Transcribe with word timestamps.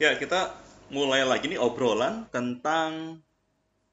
Ya, 0.00 0.16
kita 0.16 0.56
mulai 0.88 1.28
lagi 1.28 1.44
nih 1.44 1.60
obrolan 1.60 2.24
tentang 2.32 3.20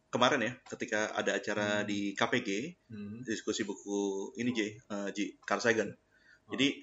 kemarin 0.08 0.40
ya, 0.40 0.52
ketika 0.72 1.12
ada 1.12 1.36
acara 1.36 1.84
di 1.84 2.16
KPG, 2.16 2.80
Hmm. 2.88 3.28
diskusi 3.28 3.68
buku 3.68 4.32
ini 4.40 4.56
J, 4.56 4.60
eh, 4.72 5.10
J, 5.12 5.36
Carl 5.44 5.60
Sagan. 5.60 5.92
Oh. 5.92 6.56
Jadi 6.56 6.80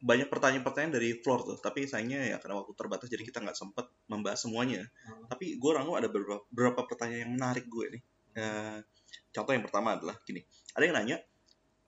banyak 0.00 0.32
pertanyaan-pertanyaan 0.32 0.94
dari 0.96 1.20
floor 1.20 1.44
tuh, 1.44 1.58
tapi 1.60 1.84
sayangnya 1.84 2.32
ya 2.32 2.36
karena 2.40 2.64
waktu 2.64 2.72
terbatas 2.72 3.12
jadi 3.12 3.28
kita 3.28 3.44
nggak 3.44 3.56
sempat 3.60 3.92
membahas 4.08 4.40
semuanya. 4.40 4.88
Hmm. 5.04 5.28
Tapi 5.28 5.60
gue 5.60 5.70
rangkum 5.76 6.00
ada 6.00 6.08
beberapa, 6.08 6.40
beberapa 6.48 6.88
pertanyaan 6.88 7.28
yang 7.28 7.32
menarik 7.36 7.68
gue 7.68 7.86
nih. 7.92 8.02
Eh, 8.40 8.78
contoh 9.36 9.52
yang 9.52 9.64
pertama 9.68 10.00
adalah 10.00 10.16
gini, 10.24 10.40
ada 10.72 10.84
yang 10.88 10.96
nanya 10.96 11.20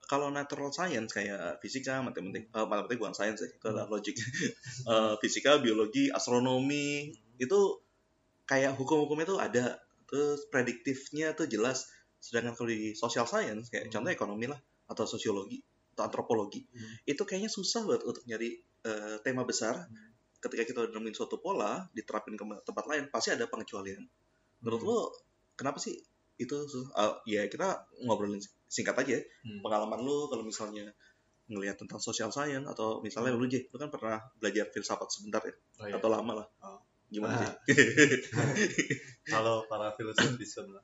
kalau 0.09 0.33
natural 0.33 0.73
science 0.73 1.13
kayak 1.13 1.61
fisika, 1.61 2.01
matematik, 2.01 2.49
eh, 2.49 2.65
matematik 2.65 2.97
bukan 2.97 3.13
science 3.13 3.45
ya, 3.45 3.49
itu 3.53 3.65
adalah 3.69 3.85
logic. 3.85 4.17
Eh, 4.89 5.13
fisika, 5.21 5.61
biologi, 5.61 6.09
astronomi 6.09 7.13
itu 7.37 7.59
kayak 8.49 8.73
hukum-hukumnya 8.73 9.27
tuh 9.29 9.37
ada, 9.37 9.77
terus 10.09 10.49
prediktifnya 10.49 11.37
tuh 11.37 11.45
jelas. 11.45 11.85
Sedangkan 12.17 12.57
kalau 12.57 12.73
di 12.73 12.97
social 12.97 13.29
science 13.29 13.69
kayak 13.69 13.87
Hmm. 13.87 14.01
contoh 14.01 14.11
ekonomi 14.11 14.45
lah 14.49 14.57
atau 14.89 15.05
sosiologi 15.05 15.61
atau 15.93 16.09
antropologi 16.09 16.65
Hmm. 16.65 16.95
itu 17.05 17.21
kayaknya 17.21 17.51
susah 17.53 17.85
banget 17.85 18.03
untuk 18.09 18.23
nyari 18.25 18.57
eh, 18.79 19.19
tema 19.21 19.43
besar. 19.45 19.75
Hmm. 19.85 20.09
Ketika 20.39 20.63
kita 20.63 20.79
udah 20.87 20.91
nemuin 20.95 21.11
suatu 21.13 21.37
pola 21.43 21.83
diterapin 21.91 22.39
ke 22.39 22.43
tempat 22.65 22.85
lain 22.87 23.03
pasti 23.11 23.35
ada 23.35 23.45
pengecualian. 23.45 24.01
Menurut 24.63 24.81
Hmm. 24.81 24.89
lo 24.89 24.97
kenapa 25.53 25.77
sih 25.83 25.99
itu 26.39 26.55
susah? 26.65 26.89
Ah, 26.95 27.13
ya 27.27 27.43
kita 27.51 27.85
ngobrolin 28.07 28.39
singkat 28.69 28.93
aja 28.95 29.17
ya. 29.17 29.21
Hmm. 29.43 29.59
pengalaman 29.65 29.99
lu 29.99 30.29
kalau 30.29 30.45
misalnya 30.45 30.85
ngelihat 31.49 31.81
tentang 31.81 31.97
social 31.97 32.29
science 32.29 32.69
atau 32.69 33.01
misalnya 33.01 33.33
lu 33.33 33.49
J, 33.49 33.65
lu 33.67 33.75
kan 33.75 33.89
pernah 33.89 34.21
belajar 34.37 34.69
filsafat 34.69 35.09
sebentar 35.09 35.41
ya 35.41 35.53
Oh, 35.81 35.87
iya. 35.89 35.97
atau 35.97 36.09
lama 36.13 36.45
lah. 36.45 36.47
Oh. 36.61 36.77
Gimana 37.09 37.41
Ah. 37.41 37.53
sih? 37.65 37.73
Halo 39.33 39.65
para 39.65 39.89
filsuf 39.97 40.37
di 40.37 40.45
sebelah. 40.45 40.77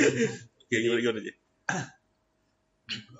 ya, 0.72 0.78
gimana 0.80 1.00
gimana 1.04 1.20
J? 1.20 1.28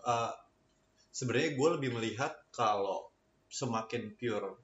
Uh, 0.01 0.33
Sebenarnya 1.15 1.55
gue 1.55 1.69
lebih 1.79 1.91
melihat 1.95 2.33
kalau 2.51 3.13
semakin 3.47 4.19
pure 4.19 4.59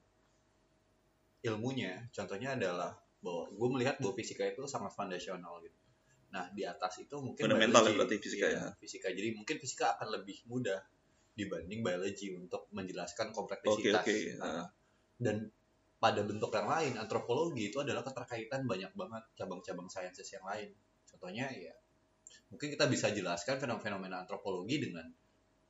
ilmunya, 1.41 2.11
contohnya 2.11 2.59
adalah 2.59 2.91
bahwa 3.23 3.47
gue 3.49 3.67
melihat 3.71 3.95
bahwa 4.03 4.13
fisika 4.13 4.43
itu 4.43 4.65
sangat 4.67 4.91
foundational 4.91 5.61
gitu. 5.63 5.77
Nah 6.31 6.47
di 6.55 6.63
atas 6.63 7.03
itu 7.03 7.15
mungkin 7.19 7.47
Fundamental 7.47 7.83
ya 7.83 7.91
biology. 7.91 7.97
berarti 7.99 8.15
fisika 8.19 8.45
Iya, 8.47 8.55
ya. 8.57 8.69
Fisika. 8.79 9.07
Jadi 9.11 9.29
mungkin 9.35 9.55
fisika 9.59 9.85
akan 9.99 10.07
lebih 10.19 10.37
mudah 10.47 10.79
dibanding 11.31 11.79
biology 11.83 12.35
untuk 12.35 12.67
menjelaskan 12.75 13.31
kompleksitas. 13.31 14.03
oke. 14.03 14.17
Nah, 14.39 14.67
dan 15.21 15.47
pada 16.01 16.25
bentuk 16.25 16.49
yang 16.49 16.65
lain 16.65 16.93
antropologi 16.97 17.69
itu 17.69 17.77
adalah 17.77 18.01
keterkaitan 18.01 18.65
banyak 18.65 18.89
banget 18.97 19.23
cabang-cabang 19.37 19.85
sainses 19.85 20.25
yang 20.33 20.41
lain 20.41 20.73
contohnya 21.05 21.45
ya 21.53 21.77
mungkin 22.49 22.73
kita 22.73 22.89
bisa 22.89 23.13
jelaskan 23.13 23.61
fenomena 23.61 24.25
antropologi 24.25 24.81
dengan 24.81 25.05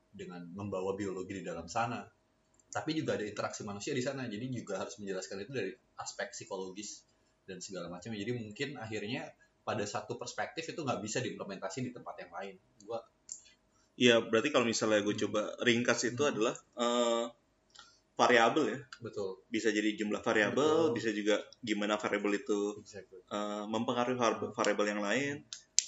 dengan 0.07 0.47
membawa 0.55 0.95
biologi 0.95 1.35
di 1.35 1.43
dalam 1.43 1.67
sana 1.67 1.99
tapi 2.71 2.95
juga 2.95 3.19
ada 3.19 3.27
interaksi 3.27 3.67
manusia 3.67 3.91
di 3.91 3.99
sana 3.99 4.23
jadi 4.31 4.47
juga 4.47 4.79
harus 4.79 4.95
menjelaskan 5.03 5.43
itu 5.43 5.51
dari 5.51 5.71
aspek 5.99 6.31
psikologis 6.31 7.03
dan 7.43 7.59
segala 7.59 7.91
macam 7.91 8.15
jadi 8.15 8.31
mungkin 8.31 8.79
akhirnya 8.79 9.27
pada 9.61 9.85
satu 9.85 10.15
perspektif 10.15 10.65
itu 10.65 10.81
nggak 10.81 10.99
bisa 10.99 11.19
diimplementasi 11.19 11.81
di 11.81 11.91
tempat 11.91 12.15
yang 12.17 12.31
lain 12.31 12.55
gua 12.83 12.99
Iya 13.93 14.17
berarti 14.23 14.49
kalau 14.49 14.65
misalnya 14.65 15.03
gue 15.03 15.13
Hmm. 15.13 15.23
coba 15.27 15.41
ringkas 15.61 16.07
itu 16.07 16.17
Hmm. 16.17 16.31
adalah 16.31 16.55
eh, 16.75 17.25
variabel 18.13 18.65
ya. 18.67 18.79
betul 18.99 19.41
Bisa 19.47 19.69
jadi 19.69 19.93
jumlah 19.93 20.21
variabel, 20.21 20.89
bisa 20.91 21.09
juga 21.11 21.37
gimana 21.59 21.97
variabel 21.97 22.37
itu 22.37 22.79
exactly. 22.79 23.19
eh, 23.19 23.63
mempengaruhi 23.67 24.15
var- 24.15 24.41
variabel 24.51 24.87
yang 24.89 25.01
lain. 25.01 25.35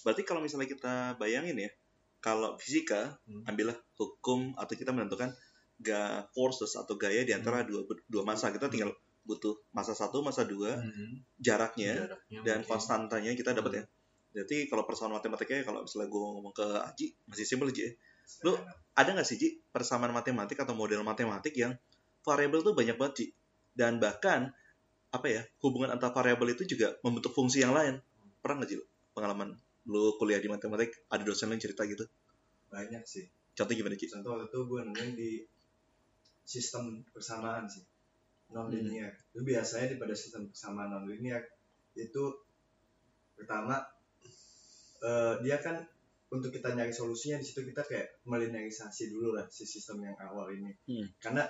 Berarti 0.04 0.22
kalau 0.22 0.42
misalnya 0.42 0.68
kita 0.68 0.94
bayangin 1.16 1.58
ya, 1.58 1.72
kalau 2.20 2.54
fisika 2.56 3.18
Hmm. 3.24 3.48
ambillah 3.48 3.78
hukum 3.96 4.54
atau 4.54 4.74
kita 4.74 4.92
menentukan 4.92 5.32
ga 5.80 6.28
forces 6.32 6.76
atau 6.76 6.94
gaya 6.96 7.24
di 7.24 7.34
antara 7.34 7.64
dua 7.64 7.82
dua 8.06 8.24
masa 8.24 8.52
kita 8.52 8.68
tinggal 8.68 8.94
butuh 9.24 9.56
masa 9.72 9.96
satu 9.96 10.20
masa 10.20 10.44
dua 10.44 10.76
Mhm. 10.76 11.40
jaraknya 11.40 11.96
Jaraknya 11.96 12.40
dan 12.44 12.58
mungkin. 12.60 12.70
konstantanya 12.70 13.32
kita 13.34 13.56
dapat 13.56 13.72
ya. 13.80 13.84
Jadi 14.34 14.66
kalau 14.66 14.84
persamaan 14.84 15.16
matematikanya 15.16 15.62
kalau 15.62 15.86
misalnya 15.86 16.10
gue 16.10 16.20
ngomong 16.20 16.52
ke 16.52 16.68
Aji 16.84 17.06
masih 17.26 17.46
simpel 17.46 17.70
aja 17.70 17.86
ya. 17.86 17.94
Lu- 18.44 18.60
ada 18.94 19.10
nggak 19.12 19.24
sih 19.24 19.38
Ji 19.38 19.50
persamaan 19.70 20.12
matematik 20.12 20.58
atau 20.58 20.74
model 20.74 21.02
matematik 21.02 21.54
yang 21.54 21.72
variabel 22.22 22.62
tuh 22.62 22.74
banyak 22.74 22.96
banget 22.96 23.14
Ji? 23.16 23.26
Dan 23.74 23.98
bahkan 23.98 24.52
apa 25.10 25.28
ya 25.30 25.42
hubungan 25.62 25.94
antar 25.94 26.10
variabel 26.10 26.52
itu 26.52 26.66
juga 26.66 26.98
membentuk 27.02 27.32
fungsi 27.32 27.62
yang 27.62 27.72
lain. 27.72 28.02
Pernah 28.40 28.64
nggak 28.64 28.70
Ji 28.70 28.78
lu? 28.80 28.86
pengalaman 29.14 29.54
lu 29.86 30.18
kuliah 30.18 30.42
di 30.42 30.50
matematik 30.50 31.06
ada 31.08 31.22
dosen 31.22 31.54
yang 31.54 31.62
cerita 31.62 31.86
gitu? 31.86 32.02
Banyak 32.68 33.06
sih. 33.06 33.24
Contoh 33.54 33.72
gimana 33.72 33.94
Ji? 33.94 34.10
Contoh 34.10 34.34
waktu 34.34 34.50
itu 34.50 34.60
gue 34.66 34.82
nemuin 34.84 35.12
di 35.14 35.32
sistem 36.44 37.00
persamaan 37.08 37.70
sih 37.70 37.80
non 38.54 38.70
linear 38.70 39.12
itu 39.34 39.42
biasanya 39.42 39.92
di 39.92 39.98
pada 39.98 40.14
sistem 40.14 40.48
persamaan 40.48 40.94
non 40.94 41.06
linear 41.10 41.42
itu 41.98 42.24
pertama 43.34 43.82
eh, 45.04 45.34
dia 45.42 45.58
kan 45.60 45.82
untuk 46.34 46.50
kita 46.50 46.74
nyari 46.74 46.90
solusinya 46.90 47.38
di 47.38 47.46
situ 47.46 47.62
kita 47.62 47.86
kayak 47.86 48.26
melinearisasi 48.26 49.14
dulu 49.14 49.38
lah 49.38 49.46
si 49.54 49.70
sistem 49.70 50.02
yang 50.02 50.18
awal 50.18 50.50
ini. 50.50 50.74
Hmm. 50.90 51.06
karena 51.22 51.46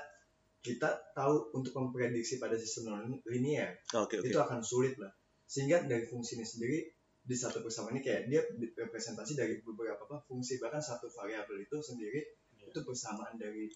kita 0.63 1.11
tahu 1.11 1.51
untuk 1.59 1.75
memprediksi 1.75 2.39
pada 2.39 2.55
sistem 2.55 2.95
non 2.95 3.19
linear 3.27 3.75
oke 3.95 4.19
oke. 4.19 4.27
itu 4.27 4.39
akan 4.39 4.63
sulit 4.63 4.95
lah. 4.99 5.11
Sehingga 5.43 5.83
dari 5.83 6.07
fungsinya 6.07 6.47
sendiri 6.47 6.87
di 7.23 7.35
satu 7.35 7.63
persamaan 7.63 7.99
ini 7.99 8.03
kayak 8.03 8.21
dia 8.31 8.41
representasi 8.79 9.35
dari 9.35 9.59
beberapa 9.63 10.03
apa 10.07 10.23
fungsi 10.27 10.59
bahkan 10.59 10.79
satu 10.83 11.07
variabel 11.11 11.63
itu 11.63 11.79
sendiri 11.79 12.19
Iya. 12.63 12.71
itu 12.71 12.79
persamaan 12.87 13.35
dari 13.35 13.67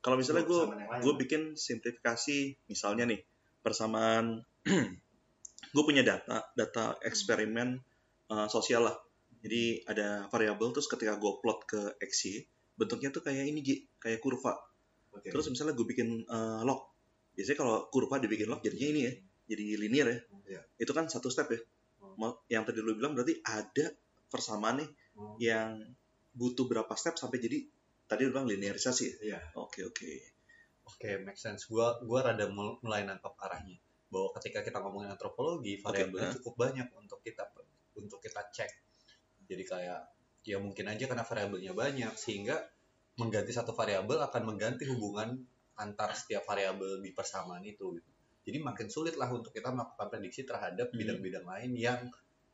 kalau 0.00 0.16
misalnya 0.18 0.44
gue 0.44 0.62
gue 1.02 1.14
bikin 1.20 1.54
simplifikasi 1.54 2.68
misalnya 2.68 3.04
nih 3.08 3.20
persamaan 3.60 4.40
gue 5.74 5.82
punya 5.84 6.02
data 6.02 6.46
data 6.54 6.96
eksperimen 7.02 7.80
uh, 8.32 8.48
sosial 8.48 8.88
lah 8.88 8.96
jadi 9.42 9.84
ada 9.86 10.08
variabel 10.32 10.72
terus 10.74 10.88
ketika 10.88 11.18
gue 11.20 11.32
plot 11.42 11.60
ke 11.68 11.80
x 12.02 12.12
y 12.30 12.44
bentuknya 12.76 13.12
tuh 13.12 13.24
kayak 13.24 13.46
ini 13.46 13.60
kayak 14.00 14.20
kurva 14.20 14.56
Oke. 15.12 15.32
terus 15.32 15.48
misalnya 15.48 15.72
gue 15.76 15.86
bikin 15.86 16.24
uh, 16.28 16.60
log 16.64 16.92
biasanya 17.36 17.58
kalau 17.60 17.76
kurva 17.92 18.20
dibikin 18.20 18.48
log 18.48 18.60
jadinya 18.64 18.88
ini 18.92 19.00
ya 19.06 19.12
jadi 19.46 19.64
linear 19.80 20.08
ya 20.10 20.20
Iya. 20.46 20.62
itu 20.78 20.92
kan 20.94 21.10
satu 21.10 21.26
step 21.26 21.50
ya 21.50 21.58
yang 22.46 22.62
tadi 22.62 22.78
lu 22.78 22.94
bilang 22.94 23.18
berarti 23.18 23.42
ada 23.42 23.90
persamaan 24.30 24.78
nih 24.78 24.90
Hmm. 25.16 25.40
yang 25.40 25.80
butuh 26.36 26.68
berapa 26.68 26.92
step 26.92 27.16
sampai 27.16 27.40
jadi 27.40 27.64
tadi 28.06 28.24
lu 28.24 28.30
bilang 28.30 28.46
linearisasi 28.46 29.04
ya 29.04 29.36
Iya. 29.36 29.40
oke 29.54 29.82
oke 29.84 30.10
Oke, 30.86 31.18
make 31.18 31.34
sense. 31.34 31.66
Gua 31.66 31.98
gua 32.06 32.22
rada 32.30 32.46
mul- 32.46 32.78
mulai 32.78 33.02
nangkap 33.02 33.34
arahnya. 33.42 33.74
Bahwa 34.06 34.30
ketika 34.38 34.62
kita 34.62 34.78
ngomongin 34.78 35.10
antropologi, 35.10 35.82
variabelnya 35.82 36.30
nah. 36.30 36.34
cukup 36.38 36.54
banyak 36.54 36.86
untuk 36.94 37.18
kita 37.26 37.42
untuk 37.98 38.22
kita 38.22 38.38
cek. 38.54 38.70
Jadi 39.50 39.66
kayak 39.66 40.00
ya 40.46 40.62
mungkin 40.62 40.86
aja 40.86 41.10
karena 41.10 41.26
variabelnya 41.26 41.74
banyak 41.74 42.14
sehingga 42.14 42.54
mengganti 43.18 43.50
satu 43.50 43.74
variabel 43.74 44.22
akan 44.22 44.42
mengganti 44.46 44.86
hubungan 44.86 45.42
antar 45.74 46.14
setiap 46.14 46.46
variabel 46.46 47.02
di 47.02 47.10
persamaan 47.10 47.66
itu. 47.66 47.98
gitu. 47.98 48.10
Jadi 48.46 48.62
makin 48.62 48.86
sulit 48.86 49.18
lah 49.18 49.26
untuk 49.26 49.50
kita 49.50 49.74
melakukan 49.74 50.06
prediksi 50.06 50.46
terhadap 50.46 50.94
Hmm. 50.94 51.02
bidang-bidang 51.02 51.42
lain 51.42 51.74
yang 51.74 51.98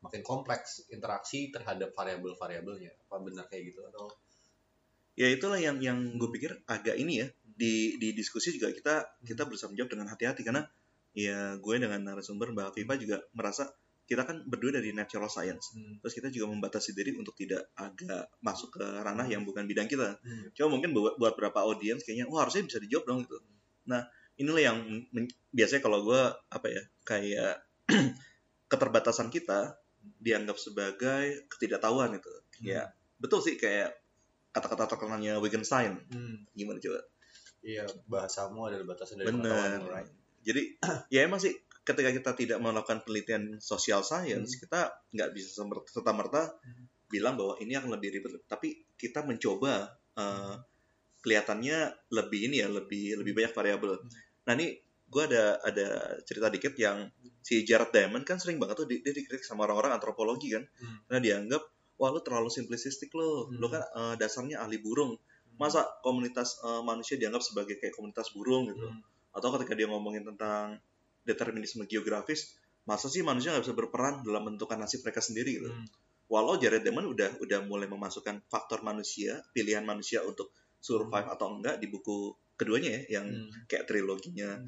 makin 0.01 0.25
kompleks 0.25 0.89
interaksi 0.89 1.53
terhadap 1.53 1.93
variabel-variabelnya. 1.93 2.97
Apa 3.05 3.21
benar 3.21 3.45
kayak 3.45 3.77
gitu 3.77 3.85
atau 3.85 4.09
ya 5.13 5.27
itulah 5.29 5.61
yang 5.61 5.77
yang 5.79 6.17
gue 6.17 6.29
pikir 6.33 6.51
agak 6.65 6.97
ini 6.97 7.25
ya 7.25 7.27
di 7.43 8.01
di 8.01 8.17
diskusi 8.17 8.49
juga 8.53 8.73
kita 8.73 9.21
kita 9.21 9.45
berusaha 9.45 9.69
menjawab 9.69 9.89
dengan 9.93 10.07
hati-hati 10.09 10.41
karena 10.41 10.65
ya 11.13 11.55
gue 11.61 11.73
dengan 11.77 12.01
narasumber 12.01 12.49
Mbak 12.49 12.73
Viva 12.73 12.93
juga 12.97 13.17
merasa 13.37 13.69
kita 14.03 14.27
kan 14.27 14.43
berdua 14.43 14.83
dari 14.83 14.91
natural 14.91 15.31
science. 15.31 15.71
Hmm. 15.77 16.01
terus 16.03 16.13
kita 16.17 16.27
juga 16.27 16.51
membatasi 16.51 16.91
diri 16.91 17.15
untuk 17.15 17.37
tidak 17.39 17.71
agak 17.79 18.27
masuk 18.43 18.75
ke 18.75 18.83
ranah 18.83 19.23
yang 19.29 19.47
bukan 19.47 19.63
bidang 19.63 19.87
kita. 19.87 20.19
Hmm. 20.19 20.51
cuma 20.51 20.75
mungkin 20.75 20.91
buat 20.91 21.15
buat 21.15 21.37
beberapa 21.37 21.63
audiens 21.63 22.03
kayaknya 22.03 22.27
wah 22.27 22.43
harusnya 22.43 22.67
bisa 22.67 22.81
dijawab 22.83 23.05
dong 23.07 23.19
gitu. 23.23 23.37
Nah 23.87 24.03
inilah 24.35 24.63
yang 24.73 24.77
biasanya 25.53 25.81
kalau 25.85 26.03
gue 26.03 26.21
apa 26.49 26.67
ya 26.67 26.83
kayak 27.05 27.55
keterbatasan 28.71 29.29
kita 29.29 29.77
dianggap 30.19 30.59
sebagai 30.59 31.47
ketidaktahuan 31.47 32.17
itu 32.17 32.33
ya 32.59 32.91
betul 33.21 33.39
sih 33.39 33.55
kayak 33.55 34.02
kata-kata 34.53 34.85
terkenalnya 34.87 35.37
Wittgenstein 35.37 35.97
Hmm. 36.07 36.45
gimana 36.53 36.77
coba 36.77 37.01
Iya, 37.59 37.87
bahasamu 38.05 38.59
adalah 38.67 38.85
batasan 38.85 39.17
dari 39.17 39.31
pengetahuanmu, 39.31 39.87
right? 39.87 40.09
jadi 40.41 40.61
ya 41.13 41.23
emang 41.23 41.39
sih 41.39 41.51
ketika 41.81 42.11
kita 42.11 42.31
tidak 42.33 42.57
melakukan 42.59 43.01
penelitian 43.01 43.57
social 43.59 43.99
science 44.01 44.55
Hmm. 44.55 44.61
kita 44.61 44.79
nggak 45.09 45.29
bisa 45.31 45.63
serta 45.85 46.11
merta 46.11 46.53
Hmm. 46.59 46.85
bilang 47.07 47.33
bahwa 47.33 47.55
ini 47.57 47.73
akan 47.73 47.91
lebih 47.91 48.13
ribet 48.13 48.45
tapi 48.45 48.69
kita 48.93 49.21
mencoba 49.21 49.89
eh, 50.13 50.55
kelihatannya 51.19 51.77
lebih 52.09 52.39
ini 52.47 52.59
ya 52.59 52.67
lebih 52.67 53.15
lebih 53.17 53.33
banyak 53.33 53.51
variabel 53.51 53.95
Hmm. 53.95 54.11
nah 54.43 54.53
ini 54.53 54.75
gue 55.05 55.23
ada 55.23 55.61
ada 55.61 55.87
cerita 56.21 56.49
dikit 56.49 56.73
yang 56.75 57.05
si 57.39 57.61
Jared 57.61 57.89
Diamond 57.89 58.21
kan 58.23 58.35
sering 58.35 58.57
banget 58.57 58.75
tuh 58.75 58.87
di- 58.87 58.99
dia 58.99 59.09
dikritik 59.09 59.41
sama 59.41 59.63
orang-orang 59.63 59.93
antropologi 59.93 60.51
kan 60.51 60.63
Hmm. 60.73 60.99
karena 61.07 61.19
dianggap 61.21 61.63
wah 62.03 62.11
lu 62.11 62.19
terlalu 62.19 62.51
simplistik 62.51 63.15
lo 63.15 63.47
Hmm. 63.47 63.63
lu 63.63 63.71
kan 63.71 63.79
eh, 63.79 64.15
dasarnya 64.19 64.59
ahli 64.59 64.75
burung 64.77 65.15
masa 65.55 65.87
komunitas 66.03 66.59
eh, 66.59 66.83
manusia 66.83 67.15
dianggap 67.15 67.39
sebagai 67.39 67.79
kayak 67.79 67.95
komunitas 67.95 68.35
burung 68.35 68.67
gitu 68.67 68.83
Hmm. 68.83 68.99
atau 69.31 69.47
ketika 69.55 69.73
dia 69.73 69.87
ngomongin 69.87 70.27
tentang 70.27 70.83
determinisme 71.23 71.87
geografis 71.87 72.59
masa 72.83 73.07
sih 73.07 73.23
manusia 73.23 73.55
nggak 73.55 73.63
bisa 73.63 73.71
berperan 73.73 74.19
dalam 74.21 74.43
menentukan 74.43 74.75
nasib 74.75 74.99
mereka 75.01 75.23
sendiri 75.23 75.63
gitu 75.63 75.71
Hmm. 75.71 75.87
walau 76.27 76.59
Jared 76.59 76.83
Diamond 76.83 77.07
udah 77.07 77.39
udah 77.39 77.59
mulai 77.63 77.87
memasukkan 77.87 78.43
faktor 78.45 78.83
manusia 78.83 79.39
pilihan 79.55 79.81
manusia 79.81 80.19
untuk 80.21 80.51
survive 80.83 81.31
atau 81.31 81.47
enggak 81.55 81.79
di 81.79 81.87
buku 81.87 82.35
keduanya 82.53 82.99
ya 83.07 83.21
yang 83.21 83.25
Hmm. 83.31 83.47
kayak 83.65 83.87
triloginya 83.87 84.59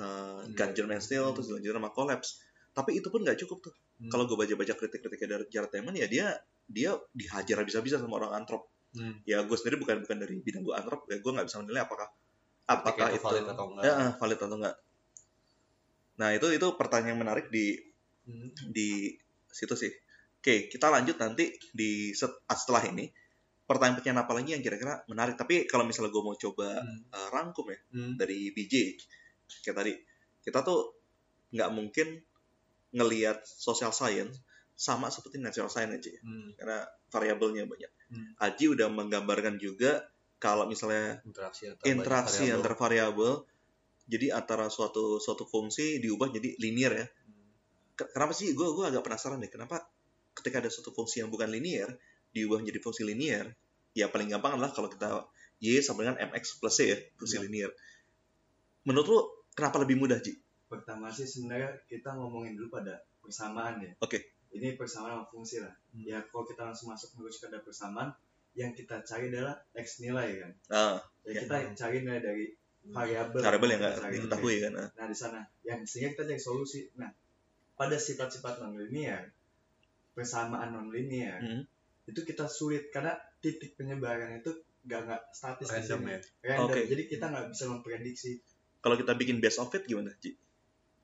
uh, 0.00 0.40
Hmm. 0.40 0.56
Gungeon 0.56 0.88
Man 0.88 1.02
Steel 1.04 1.28
terus 1.36 1.52
dilanjutin 1.52 1.76
sama 1.76 1.92
Collapse 1.92 2.40
tapi 2.70 2.96
itu 2.96 3.10
pun 3.10 3.20
nggak 3.20 3.36
cukup 3.44 3.58
tuh 3.60 3.74
Hmm. 4.00 4.08
kalau 4.08 4.24
gue 4.24 4.32
baca-baca 4.32 4.72
kritik-kritiknya 4.72 5.28
dari 5.36 5.44
Jared 5.52 5.68
Diamond 5.68 5.92
ya 5.94 6.08
dia 6.08 6.26
dia 6.70 6.94
dihajar 7.12 7.60
habis-habisan 7.60 8.00
sama 8.00 8.16
orang 8.18 8.40
antrop 8.40 8.70
Hmm. 8.90 9.22
ya 9.22 9.38
gue 9.46 9.54
sendiri 9.54 9.78
bukan 9.78 10.02
bukan 10.02 10.18
dari 10.18 10.42
bidang 10.42 10.66
gue 10.66 10.74
antrop 10.74 11.06
ya 11.06 11.18
gue 11.18 11.30
nggak 11.30 11.46
bisa 11.46 11.62
menilai 11.62 11.86
apakah 11.86 12.10
apakah 12.66 13.06
Apakah 13.06 13.08
itu 13.14 13.22
valid 13.22 13.46
atau 13.46 13.64
enggak? 13.70 13.82
Ya, 13.86 13.92
eh, 13.94 14.12
valid 14.18 14.38
atau 14.38 14.56
enggak 14.58 14.76
nah 16.18 16.28
itu 16.34 16.46
itu 16.50 16.66
pertanyaan 16.74 17.10
yang 17.14 17.20
menarik 17.20 17.46
di 17.48 17.78
Hmm. 18.20 18.52
di 18.70 19.16
situ 19.48 19.72
sih. 19.74 19.90
Oke, 20.38 20.68
kita 20.68 20.86
lanjut 20.86 21.16
nanti 21.16 21.50
di 21.72 22.12
set- 22.12 22.44
setelah 22.46 22.84
ini. 22.86 23.08
Pertanyaan-pertanyaan 23.64 24.22
apa 24.22 24.32
lagi 24.36 24.50
yang 24.52 24.60
kira-kira 24.60 25.02
menarik. 25.06 25.34
Tapi 25.34 25.64
kalau 25.64 25.82
misalnya 25.82 26.10
gue 26.10 26.22
mau 26.22 26.36
coba 26.36 26.78
Hmm. 26.78 27.00
uh, 27.10 27.28
rangkum 27.30 27.66
ya 27.66 27.78
Hmm. 27.90 28.14
dari 28.14 28.50
BJ, 28.50 28.94
kayak 29.64 29.76
tadi, 29.76 29.92
kita 30.42 30.60
tuh 30.60 30.94
nggak 31.50 31.70
mungkin 31.72 32.20
ngelihat 32.92 33.40
social 33.42 33.90
science 33.90 34.38
sama 34.80 35.12
seperti 35.12 35.36
natural 35.36 35.68
science 35.68 35.92
aja, 35.94 36.16
Hmm. 36.24 36.56
karena 36.56 36.78
variabelnya 37.08 37.68
banyak. 37.68 37.92
Hmm. 38.08 38.32
Aji 38.40 38.72
udah 38.72 38.88
menggambarkan 38.88 39.60
juga 39.60 40.08
kalau 40.40 40.64
misalnya 40.64 41.20
interaksi 41.22 41.68
antar 41.68 41.84
interaksi 41.84 42.44
antar 42.48 42.72
variabel, 42.74 43.44
jadi 44.06 44.32
antara 44.32 44.66
suatu 44.66 45.20
suatu 45.20 45.44
fungsi 45.44 46.00
diubah 46.00 46.32
jadi 46.32 46.56
linear 46.56 46.92
ya. 46.96 47.04
variabel. 47.04 47.44
Ke- 47.92 48.08
kenapa 48.10 48.32
sih 48.32 48.50
gue 48.50 48.68
gue 48.72 48.84
agak 48.86 49.04
penasaran 49.04 49.36
deh 49.36 49.46
kenapa 49.46 49.84
ketika 50.32 50.58
ada 50.58 50.72
suatu 50.72 50.90
fungsi 50.90 51.20
yang 51.20 51.28
bukan 51.28 51.46
linear 51.46 51.92
diubah 52.30 52.56
menjadi 52.56 52.80
fungsi 52.80 53.04
linear 53.04 53.52
ya 53.92 54.08
paling 54.08 54.30
gampang 54.30 54.56
adalah 54.56 54.70
kalau 54.70 54.88
kita 54.88 55.28
y 55.60 55.76
sama 55.78 56.02
dengan 56.02 56.16
mx 56.24 56.56
plus 56.56 56.72
c 56.72 56.88
ya 56.88 56.96
fungsi 57.14 57.36
Ya. 57.36 57.44
linear 57.44 57.70
menurut 58.82 59.06
lu 59.06 59.18
kenapa 59.52 59.76
lebih 59.78 60.00
mudah 60.00 60.16
Ji? 60.18 60.38
pertama 60.64 61.10
sih 61.10 61.26
sebenarnya 61.26 61.82
kita 61.84 62.14
ngomongin 62.14 62.54
dulu 62.54 62.72
pada 62.72 63.02
persamaan 63.20 63.82
ya 63.82 63.92
Oke. 64.00 64.39
Ini 64.50 64.74
persamaan 64.74 65.22
sama 65.22 65.26
fungsi 65.30 65.62
lah. 65.62 65.70
Hmm. 65.94 66.02
ya 66.02 66.18
kalau 66.26 66.42
kita 66.42 66.62
langsung 66.66 66.90
masuk 66.90 67.14
terus 67.14 67.38
pada 67.38 67.58
persamaan 67.62 68.10
yang 68.58 68.74
kita 68.74 68.98
cari 69.06 69.30
adalah 69.30 69.54
x 69.72 70.02
nilai 70.02 70.42
kan? 70.42 70.52
Ah, 70.68 70.98
ya, 71.22 71.38
Ya. 71.38 71.40
kita 71.46 71.54
cari 71.78 72.02
nilai 72.02 72.18
dari 72.18 72.44
variabel. 72.82 73.38
Variabel 73.38 73.68
yang 73.70 73.80
nggak 73.80 73.96
diketahui 74.10 74.56
kan? 74.58 74.72
Ah. 74.74 74.88
nah 74.98 75.06
di 75.06 75.16
sana. 75.16 75.40
Yang 75.62 75.78
sehingga 75.86 76.18
kita 76.18 76.22
cari 76.34 76.42
solusi. 76.42 76.90
Nah 76.98 77.10
pada 77.78 77.94
sifat-sifat 77.94 78.58
non 78.60 78.74
linear 78.74 79.30
persamaan 80.12 80.74
non 80.74 80.90
linear 80.90 81.38
Hmm. 81.38 81.62
itu 82.10 82.20
kita 82.26 82.50
sulit. 82.50 82.90
Karena 82.90 83.14
titik 83.38 83.78
penyebaran 83.78 84.34
itu 84.34 84.50
nggak 84.82 85.00
nggak 85.06 85.22
statis 85.30 85.68
di 85.68 85.74
random 85.78 86.00
ya? 86.10 86.18
Random. 86.42 86.74
Oke. 86.74 86.80
jadi 86.90 87.02
kita 87.06 87.24
nggak 87.30 87.46
bisa 87.54 87.64
memprediksi. 87.70 88.32
Kalau 88.80 88.96
kita 88.98 89.12
bikin 89.14 89.38
best 89.38 89.60
of 89.62 89.70
it 89.70 89.84
gimana 89.86 90.10
Ji? 90.18 90.34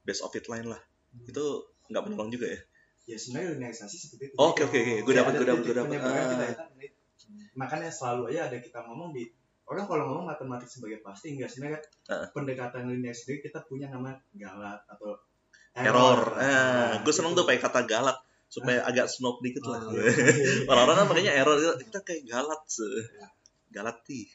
best 0.02 0.24
of 0.26 0.34
it 0.34 0.46
line 0.50 0.66
lah. 0.66 0.80
Itu 1.22 1.70
nggak 1.86 2.02
menolong 2.02 2.34
juga 2.34 2.50
ya 2.50 2.58
ya 3.06 3.14
sebenarnya 3.16 3.48
linearisasi 3.56 3.96
seperti 3.96 4.22
itu. 4.30 4.34
Oke, 4.36 4.66
oke, 4.66 4.74
oke. 4.74 4.94
Gue 5.06 5.12
ada 5.14 5.30
gue 5.30 5.46
titik 5.62 5.72
gue 5.72 5.86
ini. 5.86 6.50
makanya 7.56 7.88
selalu 7.88 8.28
aja 8.34 8.52
ada 8.52 8.60
kita 8.60 8.84
ngomong 8.84 9.16
di 9.16 9.24
orang 9.66 9.88
kalau 9.88 10.04
ngomong 10.12 10.28
matematik 10.28 10.68
sebagai 10.68 11.00
pasti 11.00 11.32
enggak. 11.38 11.48
Sebenarnya 11.48 11.80
Ah. 12.10 12.26
pendekatan 12.34 12.90
linear 12.90 13.14
sendiri 13.14 13.46
kita 13.46 13.62
punya 13.64 13.88
nama 13.88 14.18
galat 14.34 14.82
atau 14.90 15.16
error. 15.72 16.20
Nah, 16.34 16.42
ah 16.42 16.92
gue 17.00 17.12
seneng 17.14 17.32
tuh 17.38 17.46
pakai 17.46 17.62
kata 17.62 17.86
galak 17.86 18.18
supaya 18.46 18.86
agak 18.86 19.10
snob 19.10 19.42
dikit 19.42 19.66
lah. 19.66 19.82
Oh. 19.86 19.90
orang-orang 20.70 20.96
kan 21.02 21.06
makanya 21.06 21.32
error 21.34 21.58
kita 21.78 21.98
kayak 22.02 22.26
galat 22.26 22.62
se. 22.66 22.86
Galati 23.66 24.22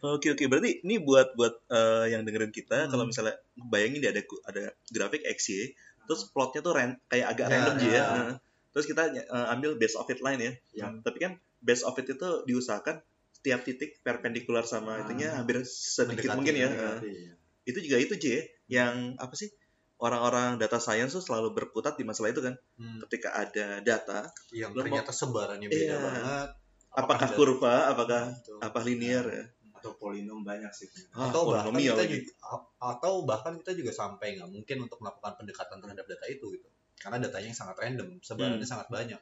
Oke 0.00 0.30
oke 0.30 0.44
berarti 0.46 0.80
ini 0.80 0.98
buat 0.98 1.34
buat 1.34 1.58
eh, 1.66 2.12
yang 2.12 2.22
dengerin 2.22 2.50
kita 2.50 2.86
Hmm. 2.86 2.90
kalau 2.90 3.04
misalnya 3.04 3.34
bayangin 3.64 3.98
dia 3.98 4.10
ada 4.10 4.22
ada 4.46 4.62
grafik 4.86 5.26
XY 5.26 5.74
terus 6.04 6.24
plotnya 6.26 6.60
tuh 6.60 6.72
ran, 6.72 6.96
kayak 7.04 7.26
agak 7.28 7.46
Ya, 7.46 7.52
random 7.52 7.74
aja 7.74 7.84
ya. 7.84 7.92
ya. 7.92 8.04
Nah, 8.08 8.36
Terus 8.68 8.86
kita 8.86 9.02
eh, 9.10 9.24
ambil 9.48 9.74
base 9.74 9.94
of 9.94 10.06
it 10.06 10.20
line 10.20 10.38
ya. 10.38 10.52
Ya. 10.72 10.86
Tapi 10.94 11.18
kan 11.18 11.32
base 11.58 11.82
of 11.82 11.92
it 11.94 12.06
itu 12.06 12.28
diusahakan 12.44 13.02
setiap 13.32 13.60
titik 13.60 13.98
perpendikular 14.00 14.62
sama 14.62 14.94
Ah. 14.94 15.02
itunya 15.02 15.30
hampir 15.32 15.60
sedikit 15.62 16.30
Mendekati, 16.30 16.36
mungkin 16.36 16.54
ya. 16.54 16.68
Mendekati, 16.68 17.08
Nah, 17.08 17.18
ya. 17.18 17.32
itu 17.66 17.78
juga 17.80 17.96
itu 17.98 18.14
J 18.14 18.24
ya, 18.24 18.42
yang 18.80 18.94
apa 19.16 19.34
sih? 19.34 19.50
Orang-orang 19.96 20.56
data 20.56 20.78
science 20.78 21.10
tuh 21.12 21.20
selalu 21.20 21.50
berkutat 21.52 21.98
di 21.98 22.06
masalah 22.06 22.30
itu 22.30 22.38
kan. 22.38 22.54
Hmm. 22.76 23.02
Ketika 23.02 23.34
ada 23.36 23.82
data, 23.82 24.30
yang 24.52 24.70
Lu 24.70 24.78
mau- 24.78 24.84
ternyata 24.86 25.10
sebarannya 25.10 25.66
beda 25.66 25.82
Iya. 25.84 25.98
banget 25.98 26.48
apakah 26.90 27.26
ada- 27.26 27.36
kurva, 27.36 27.76
apakah 27.88 28.22
Betul. 28.32 28.58
apa 28.60 28.78
linear 28.80 29.24
ya? 29.26 29.44
Atau 29.88 29.96
polinom 29.96 30.40
banyak 30.42 30.68
sih 30.70 30.86
Ah, 31.10 31.28
atau 31.28 31.48
bahkan 31.48 31.72
kita 31.72 32.04
juga, 32.04 32.30
atau 32.78 33.12
bahkan 33.24 33.52
kita 33.56 33.72
juga 33.72 33.90
sampai 33.90 34.36
nggak 34.36 34.48
mungkin 34.48 34.76
untuk 34.84 34.98
melakukan 34.98 35.32
pendekatan 35.34 35.78
terhadap 35.78 36.04
data 36.04 36.26
itu 36.26 36.46
gitu. 36.52 36.68
Karena 36.94 37.16
datanya 37.18 37.48
yang 37.48 37.58
sangat 37.58 37.76
random 37.78 38.08
sebarannya 38.20 38.58
Hmm. 38.58 38.68
sangat 38.68 38.88
banyak. 38.88 39.20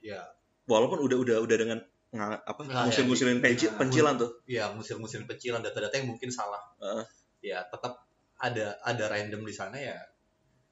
Ya. 0.00 0.20
Walaupun 0.64 1.02
udah 1.02 1.18
udah 1.18 1.36
udah 1.40 1.56
dengan 1.56 1.78
nga- 2.10 2.40
apa 2.40 2.60
Nah, 2.64 2.86
ngusir-ngusirin 2.86 3.38
ya, 3.38 3.42
penci- 3.42 3.68
nah, 3.68 3.76
pencilan 3.76 4.14
tuh. 4.16 4.30
ya 4.44 4.64
ngusir-ngusir 4.72 5.22
pecilan 5.24 5.60
data-data 5.60 5.94
yang 5.94 6.08
mungkin 6.08 6.30
salah. 6.30 6.62
Heeh. 6.78 7.04
ya 7.40 7.64
tetap 7.64 8.04
ada 8.36 8.76
ada 8.82 9.04
random 9.06 9.42
di 9.42 9.50
sana 9.50 9.72
ya. 9.74 9.96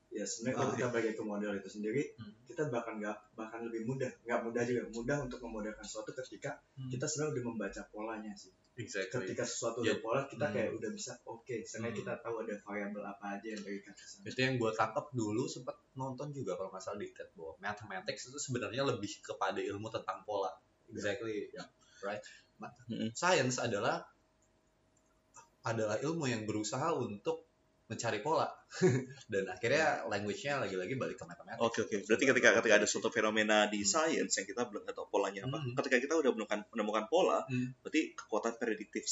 Ya 0.09 0.21
sebenarnya 0.23 0.57
kalau 0.59 0.69
Ah, 0.69 0.77
kita 0.77 0.89
bagi 0.91 1.11
ke 1.13 1.23
model 1.23 1.53
itu 1.55 1.69
sendiri 1.71 2.03
Hmm. 2.15 2.33
kita 2.45 2.69
bahkan 2.69 2.97
nggak 2.97 3.17
bahkan 3.35 3.61
lebih 3.63 3.85
mudah 3.85 4.09
nggak 4.23 4.41
mudah 4.43 4.63
juga. 4.63 4.83
Mudah 4.91 5.17
untuk 5.23 5.41
memodelkan 5.41 5.81
sesuatu 5.81 6.13
ketika 6.15 6.61
kita 6.87 7.05
sebenarnya 7.05 7.33
udah 7.35 7.45
membaca 7.47 7.81
polanya 7.89 8.33
sih 8.35 8.53
exactly 8.79 9.27
ketika 9.27 9.43
sesuatu 9.43 9.83
udah 9.83 9.99
pola 9.99 10.23
kita 10.25 10.47
Hmm. 10.47 10.55
kayak 10.55 10.71
udah 10.79 10.91
bisa 10.95 11.13
oke 11.27 11.57
sebenarnya 11.67 11.91
Hmm. 11.91 12.01
kita 12.01 12.13
tahu 12.23 12.35
ada 12.47 12.55
variabel 12.63 13.03
apa 13.03 13.25
aja 13.35 13.47
yang 13.51 13.63
berikan 13.67 13.91
ke 13.93 14.05
sana 14.07 14.23
itu 14.25 14.39
yang 14.39 14.55
gue 14.55 14.71
tangkap 14.73 15.07
dulu 15.11 15.45
sempat 15.45 15.75
nonton 15.93 16.31
juga 16.31 16.55
kalau 16.55 16.71
nggak 16.71 16.79
salah 16.81 17.03
di 17.03 17.11
TED 17.11 17.29
bahwa 17.35 17.53
mathematics 17.59 18.31
itu 18.31 18.39
sebenarnya 18.39 18.83
lebih 18.87 19.11
kepada 19.19 19.59
ilmu 19.59 19.91
tentang 19.91 20.23
pola 20.23 20.55
exactly 20.87 21.51
Ya. 21.51 21.67
right 22.01 22.23
Ma- 22.57 22.71
Mm-mm. 22.87 23.11
science 23.13 23.59
adalah 23.59 24.07
adalah 25.63 25.99
ilmu 25.99 26.25
yang 26.25 26.47
berusaha 26.47 26.95
untuk 26.95 27.48
mencari 27.89 28.21
pola 28.21 28.45
dan 29.33 29.49
akhirnya 29.49 30.05
language-nya 30.05 30.61
lagi-lagi 30.61 30.95
balik 30.95 31.17
ke 31.17 31.25
matematik 31.25 31.57
Oke 31.59 31.83
oke. 31.83 32.05
Berarti 32.05 32.25
ketika 32.29 32.49
ketika 32.55 32.75
ada 32.77 32.85
suatu 32.85 33.09
fenomena 33.09 33.65
di 33.65 33.81
Hmm. 33.81 33.89
science 33.89 34.37
yang 34.37 34.47
kita 34.47 34.69
belum 34.69 34.85
tahu 34.85 35.09
polanya 35.09 35.43
apa, 35.43 35.57
Hmm. 35.57 35.73
ketika 35.73 35.97
kita 35.99 36.15
udah 36.15 36.31
menemukan 36.31 36.61
menemukan 36.71 37.05
pola, 37.09 37.41
Hmm. 37.43 37.73
berarti 37.81 38.13
kekuatan 38.13 38.55
prediktif 38.55 39.09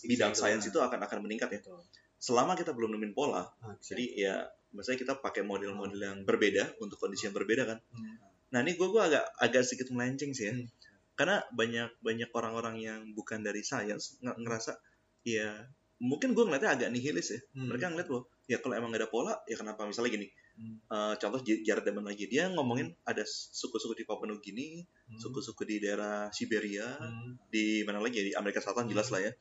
bidang 0.00 0.30
Exactly. 0.30 0.54
science 0.54 0.64
itu 0.64 0.78
akan 0.78 1.00
akan 1.00 1.18
meningkat 1.20 1.50
ya. 1.50 1.60
Betul. 1.60 1.82
Selama 2.16 2.54
kita 2.54 2.70
belum 2.70 2.94
nemuin 2.94 3.10
pola, 3.12 3.42
Ah, 3.58 3.74
jadi 3.76 4.04
ya 4.14 4.34
misalnya 4.70 5.02
kita 5.02 5.14
pakai 5.18 5.42
model-model 5.42 5.98
yang 5.98 6.18
berbeda 6.22 6.78
untuk 6.78 6.96
kondisi 6.96 7.26
yang 7.26 7.34
berbeda 7.34 7.66
kan. 7.66 7.78
Hmm. 7.90 8.16
Nah 8.48 8.62
ini 8.62 8.72
gue 8.72 8.86
gua 8.86 9.10
agak 9.10 9.24
agak 9.36 9.62
sedikit 9.66 9.90
melenceng 9.90 10.30
sih 10.30 10.46
ya. 10.46 10.54
Hmm. 10.54 10.70
Karena 11.12 11.42
banyak 11.50 11.98
banyak 11.98 12.30
orang-orang 12.30 12.78
yang 12.78 13.00
bukan 13.10 13.42
dari 13.42 13.60
science 13.60 14.16
nge- 14.18 14.38
ngerasa 14.38 14.78
ya 15.24 15.66
mungkin 16.02 16.34
gue 16.34 16.42
ngeliatnya 16.42 16.70
agak 16.74 16.88
nihilis 16.90 17.30
ya. 17.30 17.40
Hmm. 17.54 17.70
Mereka 17.70 17.94
ngeliat 17.94 18.08
loh, 18.10 18.26
ya 18.50 18.58
kalau 18.58 18.74
emang 18.74 18.90
gak 18.90 19.06
ada 19.06 19.10
pola, 19.10 19.34
ya 19.46 19.54
kenapa 19.54 19.86
misalnya 19.86 20.10
gini. 20.18 20.28
Hmm. 20.52 20.76
eh, 20.84 21.14
contoh 21.16 21.40
Jared 21.40 21.80
Diamond 21.80 22.04
lagi 22.12 22.28
dia 22.28 22.44
ngomongin 22.52 22.92
ada 23.08 23.24
suku-suku 23.24 23.96
di 23.96 24.04
Papua 24.04 24.28
Nugini, 24.28 24.84
Hmm. 24.84 25.16
suku-suku 25.16 25.64
di 25.64 25.80
daerah 25.80 26.28
Siberia, 26.28 26.84
Hmm. 26.98 27.38
di 27.48 27.80
mana 27.86 28.02
lagi 28.02 28.20
ya 28.20 28.24
di 28.28 28.32
Amerika 28.36 28.60
Selatan 28.60 28.90
jelas 28.90 29.08
Hmm. 29.08 29.14
lah 29.16 29.20
ya. 29.24 29.32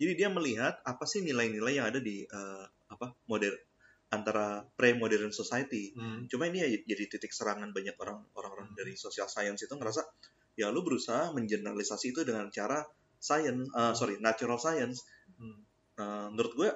Jadi 0.00 0.12
dia 0.20 0.28
melihat 0.28 0.80
apa 0.84 1.04
sih 1.08 1.24
nilai-nilai 1.24 1.80
yang 1.80 1.86
ada 1.88 2.00
di 2.02 2.26
eh, 2.26 2.64
apa 2.90 3.14
modern 3.30 3.56
antara 4.10 4.66
pre-modern 4.74 5.30
society. 5.30 5.94
Hmm. 5.94 6.26
Cuma 6.26 6.50
ini 6.50 6.58
ya 6.60 6.68
jadi 6.82 7.06
titik 7.06 7.30
serangan 7.30 7.70
banyak 7.70 7.94
orang 7.96 8.18
orang-orang 8.34 8.74
Hmm. 8.74 8.76
dari 8.76 8.98
social 8.98 9.30
science 9.30 9.62
itu 9.64 9.72
ngerasa 9.72 10.02
ya 10.58 10.68
lu 10.74 10.82
berusaha 10.82 11.30
mengeneralisasi 11.32 12.10
itu 12.12 12.20
dengan 12.26 12.50
cara 12.50 12.82
science, 13.22 13.70
eh, 13.70 13.94
sorry 13.94 14.18
natural 14.18 14.58
science. 14.58 15.06
Eh, 16.00 16.26
menurut 16.32 16.52
gue 16.56 16.70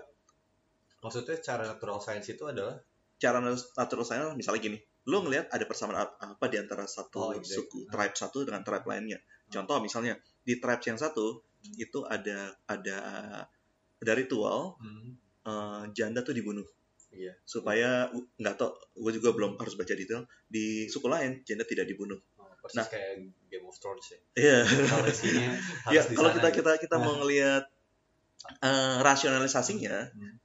maksudnya 1.00 1.36
cara 1.40 1.64
natural 1.64 1.96
science 2.00 2.28
itu 2.28 2.44
adalah 2.44 2.76
cara 3.16 3.40
natural 3.40 4.04
science 4.04 4.36
misalnya 4.36 4.60
gini, 4.60 4.78
lu 5.06 5.24
ngelihat 5.24 5.48
ada 5.48 5.64
persamaan 5.64 5.98
ap- 6.02 6.16
apa 6.18 6.44
di 6.48 6.56
antara 6.60 6.84
satu 6.84 7.18
Oh, 7.20 7.32
exactly. 7.32 7.56
suku 7.56 7.78
tribe 7.88 8.12
satu 8.14 8.38
dengan 8.44 8.60
tribe 8.60 8.84
lainnya. 8.84 9.18
Contoh 9.48 9.80
misalnya 9.80 10.16
di 10.42 10.60
tribe 10.60 10.84
yang 10.84 10.98
satu 11.00 11.40
Hmm. 11.64 11.80
itu 11.80 12.04
ada 12.04 12.52
ada 12.68 12.98
dari 13.96 14.28
ritual 14.28 14.76
Hmm, 14.76 15.16
eh, 15.44 15.82
janda 15.96 16.20
tuh 16.20 16.36
dibunuh 16.36 16.64
Iya. 17.08 17.32
supaya 17.48 18.10
nggak 18.12 18.54
tau 18.58 18.74
gue 18.92 19.12
juga 19.14 19.32
belum 19.32 19.56
harus 19.56 19.72
baca 19.72 19.94
detail 19.94 20.28
di 20.44 20.84
suku 20.90 21.08
lain 21.08 21.40
janda 21.46 21.64
tidak 21.64 21.88
dibunuh 21.88 22.20
Oh, 22.36 22.52
persis 22.60 22.84
Nah. 22.84 22.86
kayak 22.90 23.32
Game 23.48 23.64
of 23.64 23.76
Thrones 23.80 24.04
ya. 24.12 24.18
iya 24.36 24.58
Kalau 24.66 25.06
ya 25.96 26.00
kalau 26.12 26.28
sana 26.28 26.36
kita 26.36 26.48
gitu. 26.52 26.58
kita 26.60 26.72
kita 26.84 26.96
mau 27.00 27.14
ngelihat 27.22 27.64
eh, 28.44 28.96
rasionalisasinya 29.00 29.96
Hmm. 30.14 30.36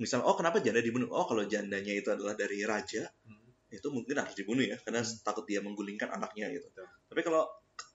misalnya 0.00 0.24
oh 0.28 0.36
kenapa 0.36 0.60
janda 0.64 0.80
dibunuh 0.80 1.08
oh 1.12 1.24
kalau 1.24 1.44
jandanya 1.44 1.92
itu 1.92 2.08
adalah 2.12 2.36
dari 2.36 2.60
raja 2.64 3.04
Hmm. 3.26 3.48
itu 3.70 3.86
mungkin 3.88 4.16
harus 4.18 4.34
dibunuh 4.36 4.64
ya 4.64 4.76
karena 4.80 5.00
Hmm. 5.04 5.20
takut 5.24 5.44
dia 5.48 5.60
menggulingkan 5.64 6.08
anaknya 6.10 6.52
gitu 6.52 6.68
Betul. 6.72 6.86
tapi 7.08 7.20
kalau 7.24 7.42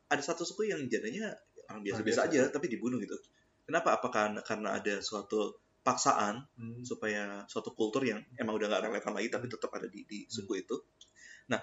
ada 0.05 0.21
satu 0.21 0.45
suku 0.45 0.69
yang 0.69 0.81
jandanya 0.85 1.33
orang 1.69 1.81
biasa-biasa 1.81 2.29
biasa. 2.29 2.31
aja 2.31 2.41
tapi 2.53 2.69
dibunuh 2.69 3.01
gitu 3.01 3.17
kenapa 3.65 3.97
apakah 3.97 4.37
karena, 4.45 4.77
ada 4.77 5.01
suatu 5.01 5.57
paksaan 5.81 6.41
Hmm. 6.57 6.81
supaya 6.81 7.45
suatu 7.45 7.73
kultur 7.77 8.01
yang 8.05 8.17
emang 8.37 8.57
udah 8.57 8.69
nggak 8.69 8.83
relevan 8.89 9.13
lagi 9.13 9.29
tapi 9.29 9.45
tetap 9.45 9.69
ada 9.73 9.85
di, 9.85 10.01
Hmm. 10.01 10.09
di 10.09 10.19
suku 10.25 10.53
itu. 10.65 10.77
Nah, 11.45 11.61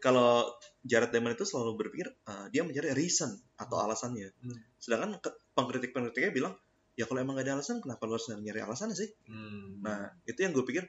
kalau 0.00 0.48
Jared 0.80 1.12
Diamond 1.12 1.36
itu 1.36 1.44
selalu 1.44 1.76
berpikir 1.76 2.08
uh, 2.24 2.48
dia 2.48 2.64
mencari 2.64 2.96
reason 2.96 3.28
atau 3.60 3.76
alasannya. 3.84 4.32
Hmm. 4.40 4.56
Sedangkan 4.80 5.20
pengkritik-pengkritiknya 5.52 6.32
bilang 6.32 6.56
ya 6.94 7.04
kalau 7.04 7.20
emang 7.20 7.38
gak 7.38 7.46
ada 7.46 7.58
alasan 7.58 7.78
kenapa 7.78 8.04
lu 8.04 8.14
harus 8.18 8.28
nyari 8.30 8.60
alasan 8.60 8.90
sih? 8.92 9.10
Hmm. 9.26 9.80
Nah, 9.80 10.10
itu 10.24 10.38
yang 10.38 10.52
gue 10.52 10.64
pikir 10.64 10.84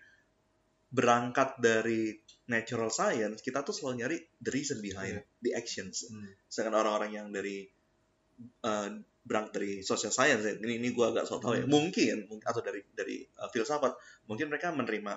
berangkat 0.92 1.56
dari 1.58 2.20
natural 2.46 2.92
science 2.92 3.40
kita 3.40 3.64
tuh 3.64 3.72
selalu 3.72 3.96
nyari 4.04 4.18
the 4.44 4.52
reason 4.52 4.84
behind 4.84 5.24
the 5.40 5.56
actions. 5.56 6.04
Hmm. 6.06 6.28
Sedangkan 6.52 6.84
orang-orang 6.84 7.12
yang 7.16 7.28
dari 7.32 7.64
uh, 8.62 8.92
berangkat 9.22 9.54
dari 9.56 9.72
social 9.82 10.12
science 10.12 10.44
ya, 10.44 10.54
ini 10.60 10.82
ini 10.82 10.90
gue 10.92 11.06
agak 11.06 11.24
so 11.24 11.38
tau 11.38 11.56
ya 11.56 11.64
Hmm. 11.64 11.72
mungkin 11.72 12.26
mungkin- 12.28 12.44
atau 12.44 12.60
dari 12.60 12.82
dari 12.92 13.24
uh, 13.40 13.48
filsafat 13.48 13.94
mungkin 14.26 14.50
mereka 14.52 14.74
menerima 14.74 15.14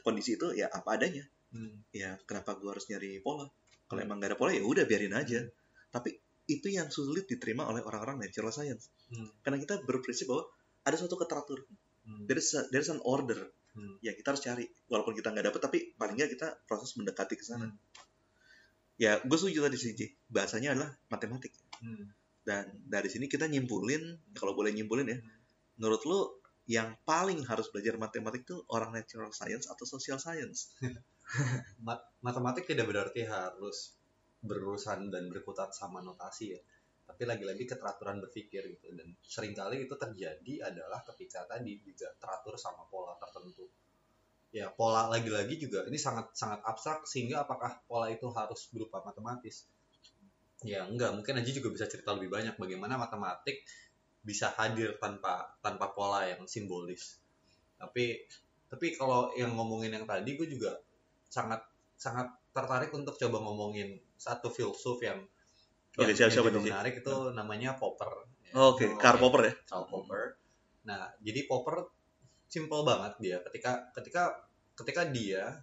kondisi 0.00 0.38
itu 0.38 0.54
ya 0.54 0.70
apa 0.70 0.96
adanya 0.96 1.26
Hmm. 1.48 1.80
ya 1.90 2.12
kenapa 2.28 2.60
gue 2.60 2.68
harus 2.68 2.84
nyari 2.92 3.24
pola 3.24 3.48
kalau 3.88 4.04
emang 4.04 4.20
gak 4.20 4.30
ada 4.32 4.36
pola 4.36 4.52
ya 4.52 4.60
udah 4.60 4.84
biarin 4.84 5.16
aja 5.16 5.48
tapi 5.88 6.12
itu 6.48 6.72
yang 6.72 6.88
sulit 6.88 7.28
diterima 7.28 7.68
oleh 7.68 7.84
orang-orang 7.84 8.18
natural 8.18 8.50
science 8.50 8.88
Hmm. 9.08 9.28
karena 9.44 9.60
kita 9.60 9.84
berprinsip 9.84 10.28
bahwa 10.28 10.48
ada 10.82 10.96
suatu 10.96 11.16
keteraturan 11.16 11.68
Hmm. 12.08 12.24
a, 12.24 12.60
there's 12.72 12.88
an 12.88 13.00
order 13.04 13.52
Hmm. 13.76 14.00
ya 14.00 14.16
kita 14.16 14.32
harus 14.32 14.42
cari 14.42 14.64
walaupun 14.88 15.12
kita 15.12 15.28
nggak 15.28 15.52
dapet 15.52 15.60
tapi 15.60 15.78
paling 15.94 16.16
nggak 16.16 16.32
kita 16.34 16.48
proses 16.64 16.96
mendekati 16.96 17.36
ke 17.36 17.44
sana 17.44 17.68
Hmm. 17.68 17.76
ya 18.98 19.20
gue 19.20 19.38
setuju 19.38 19.68
tadi 19.68 19.76
sih 19.78 19.92
bahasanya 20.26 20.74
adalah 20.74 20.90
matematik 21.08 21.52
Hmm. 21.78 22.10
dan 22.42 22.64
dari 22.88 23.06
sini 23.06 23.28
kita 23.28 23.44
nyimpulin 23.46 24.18
kalau 24.34 24.56
boleh 24.56 24.72
nyimpulin 24.72 25.06
ya 25.06 25.18
Hmm. 25.20 25.30
menurut 25.78 26.02
lu 26.08 26.20
yang 26.68 26.96
paling 27.04 27.44
harus 27.44 27.68
belajar 27.68 27.96
matematik 27.96 28.44
tuh 28.44 28.60
orang 28.68 28.92
natural 28.92 29.30
science 29.30 29.68
atau 29.68 29.84
social 29.84 30.16
science 30.18 30.72
Mat- 31.86 32.08
matematik 32.24 32.64
tidak 32.64 32.88
berarti 32.88 33.24
harus 33.24 33.97
berurusan 34.48 35.12
dan 35.12 35.28
berkutat 35.28 35.76
sama 35.76 36.00
notasi 36.00 36.56
ya. 36.56 36.60
Tapi 37.08 37.24
lagi-lagi 37.24 37.64
keteraturan 37.64 38.20
berpikir 38.24 38.64
gitu. 38.68 38.92
Dan 38.92 39.12
sering 39.20 39.52
kali 39.52 39.84
itu 39.84 39.94
terjadi 39.96 40.72
adalah 40.72 41.04
ketika 41.04 41.44
tadi 41.44 41.80
juga 41.84 42.12
teratur 42.16 42.56
sama 42.56 42.84
pola 42.88 43.16
tertentu. 43.20 43.68
Ya 44.48 44.72
pola 44.72 45.12
lagi-lagi 45.12 45.60
juga 45.60 45.84
ini 45.84 46.00
sangat 46.00 46.32
sangat 46.32 46.64
abstrak 46.64 47.04
sehingga 47.04 47.44
apakah 47.44 47.84
pola 47.84 48.08
itu 48.08 48.28
harus 48.32 48.72
berupa 48.72 49.04
matematis? 49.04 49.68
Ya 50.64 50.88
enggak. 50.88 51.12
Mungkin 51.14 51.38
Aji 51.38 51.52
juga 51.60 51.68
bisa 51.70 51.84
cerita 51.84 52.16
lebih 52.16 52.32
banyak 52.32 52.56
bagaimana 52.56 52.96
matematik 52.96 53.62
bisa 54.24 54.50
hadir 54.56 54.96
tanpa 54.98 55.56
tanpa 55.60 55.92
pola 55.92 56.24
yang 56.26 56.48
simbolis. 56.48 57.20
Tapi 57.76 58.24
tapi 58.68 58.92
kalau 58.96 59.32
yang 59.32 59.56
ngomongin 59.56 59.96
yang 59.96 60.04
tadi 60.04 60.36
gue 60.36 60.48
juga 60.48 60.76
sangat 61.28 61.64
sangat 61.96 62.28
tertarik 62.52 62.92
untuk 62.92 63.16
coba 63.16 63.38
ngomongin 63.40 63.96
satu 64.18 64.50
filsuf 64.50 64.98
yang 65.00 65.22
Oke, 65.94 66.12
siapa- 66.14 66.30
yang 66.30 66.50
siapa 66.50 66.50
menarik 66.52 66.94
itu 67.00 67.14
namanya 67.34 67.74
Popper. 67.74 68.26
Ya, 68.50 68.52
oke 68.54 68.84
Oh, 68.86 68.98
Karl 68.98 69.18
Popper 69.18 69.42
ya 69.46 69.54
Karl 69.66 69.86
Popper. 69.86 70.22
Nah, 70.86 71.10
jadi 71.22 71.46
Popper 71.46 71.86
simple 72.48 72.82
banget 72.82 73.12
dia 73.22 73.36
ketika 73.46 73.92
ketika 73.94 74.22
ketika 74.74 75.02
dia 75.08 75.62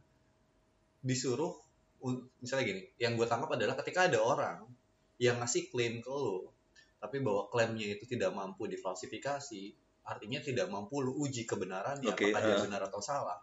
disuruh 1.01 1.53
misalnya 2.41 2.65
gini, 2.69 2.81
yang 3.01 3.17
gue 3.17 3.25
tangkap 3.25 3.49
adalah 3.57 3.73
ketika 3.81 4.05
ada 4.05 4.21
orang 4.21 4.61
yang 5.17 5.41
ngasih 5.41 5.73
klaim 5.73 6.03
ke 6.05 6.11
lo, 6.11 6.53
tapi 7.01 7.23
bahwa 7.23 7.49
klaimnya 7.49 7.97
itu 7.97 8.05
tidak 8.05 8.29
mampu 8.35 8.69
difalsifikasi, 8.69 9.73
artinya 10.05 10.37
tidak 10.43 10.69
mampu 10.69 11.01
lu 11.01 11.17
uji 11.17 11.49
kebenarannya 11.49 12.13
Oke, 12.13 12.29
apakah 12.29 12.41
dia 12.45 12.55
eh. 12.57 12.61
benar 12.61 12.81
atau 12.85 13.01
salah. 13.01 13.39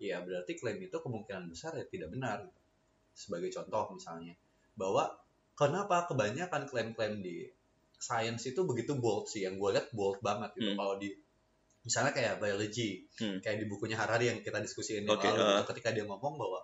Ya 0.00 0.22
berarti 0.24 0.56
klaim 0.56 0.78
itu 0.80 0.94
kemungkinan 0.96 1.50
besar 1.52 1.76
ya 1.76 1.84
tidak 1.84 2.14
benar. 2.14 2.48
Sebagai 3.12 3.50
contoh 3.50 3.98
misalnya, 3.98 4.32
bahwa 4.78 5.10
kenapa 5.58 6.06
kebanyakan 6.06 6.70
klaim-klaim 6.70 7.18
di 7.18 7.50
science 7.98 8.46
itu 8.46 8.62
begitu 8.62 8.94
bold 8.94 9.26
sih, 9.26 9.42
yang 9.42 9.58
gue 9.58 9.74
lihat 9.74 9.90
bold 9.90 10.22
banget 10.22 10.54
gitu. 10.54 10.70
Hmm. 10.72 10.78
Kalau 10.78 10.94
di 11.02 11.10
misalnya 11.82 12.12
kayak 12.14 12.38
biology, 12.38 13.02
Hmm. 13.18 13.42
kayak 13.42 13.58
di 13.58 13.66
bukunya 13.66 13.98
Harari 13.98 14.30
yang 14.30 14.38
kita 14.38 14.62
diskusiin 14.62 15.02
Oke, 15.10 15.26
lalu, 15.26 15.42
gitu, 15.42 15.64
ketika 15.74 15.90
dia 15.90 16.04
ngomong 16.06 16.38
bahwa 16.38 16.60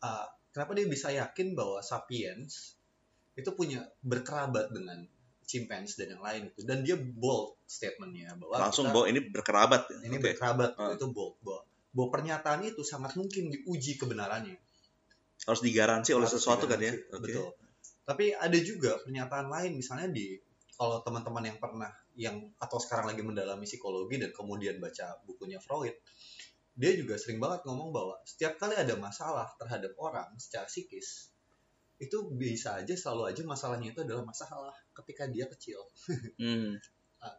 uh, 0.00 0.26
kenapa 0.54 0.72
dia 0.72 0.88
bisa 0.88 1.12
yakin 1.12 1.52
bahwa 1.52 1.84
sapiens 1.84 2.78
itu 3.36 3.52
punya 3.52 3.84
berkerabat 4.00 4.72
dengan 4.72 5.04
chimpanzee 5.44 6.00
dan 6.02 6.16
yang 6.18 6.24
lain 6.24 6.42
itu 6.50 6.60
dan 6.66 6.82
dia 6.82 6.96
bold 6.98 7.54
statementnya 7.68 8.34
bahwa 8.40 8.66
langsung 8.66 8.88
bahwa 8.90 9.06
ini 9.06 9.20
berkerabat 9.30 9.82
ya? 9.92 9.98
ini 10.08 10.16
Oke. 10.18 10.24
berkerabat 10.32 10.70
Ah. 10.74 10.90
itu 10.96 11.06
bold 11.12 11.36
bahwa, 11.44 11.62
bahwa 11.94 12.08
pernyataan 12.16 12.60
itu 12.66 12.82
sangat 12.82 13.14
mungkin 13.14 13.52
diuji 13.54 13.94
kebenarannya 13.94 14.56
harus 15.44 15.60
digaransi 15.60 16.10
oleh 16.16 16.24
Harus 16.24 16.40
sesuatu 16.40 16.64
kan 16.64 16.80
ya? 16.80 16.96
digaransi, 16.96 17.12
oke. 17.12 17.22
betul. 17.22 17.48
Tapi 18.06 18.24
ada 18.32 18.58
juga 18.62 18.96
pernyataan 19.02 19.46
lain 19.50 19.72
misalnya 19.76 20.08
di 20.08 20.38
kalau 20.76 21.02
teman-teman 21.04 21.44
yang 21.52 21.58
pernah 21.60 21.90
yang 22.16 22.36
atau 22.56 22.80
sekarang 22.80 23.12
lagi 23.12 23.20
mendalami 23.20 23.68
psikologi 23.68 24.16
dan 24.16 24.32
kemudian 24.32 24.80
baca 24.80 25.20
bukunya 25.28 25.60
Freud 25.60 25.96
dia 26.76 26.92
juga 26.92 27.16
sering 27.16 27.40
banget 27.40 27.64
ngomong 27.64 27.88
bahwa 27.88 28.20
setiap 28.28 28.60
kali 28.60 28.76
ada 28.76 28.92
masalah 29.00 29.48
terhadap 29.56 29.96
orang 29.96 30.28
secara 30.36 30.68
psikis 30.68 31.32
itu 31.96 32.28
bisa 32.36 32.76
aja 32.76 32.92
selalu 32.92 33.32
aja 33.32 33.42
masalahnya 33.48 33.96
itu 33.96 34.04
adalah 34.04 34.28
masalah 34.28 34.76
ketika 34.92 35.24
dia 35.28 35.48
kecil. 35.48 35.80
Hmm. 36.36 36.76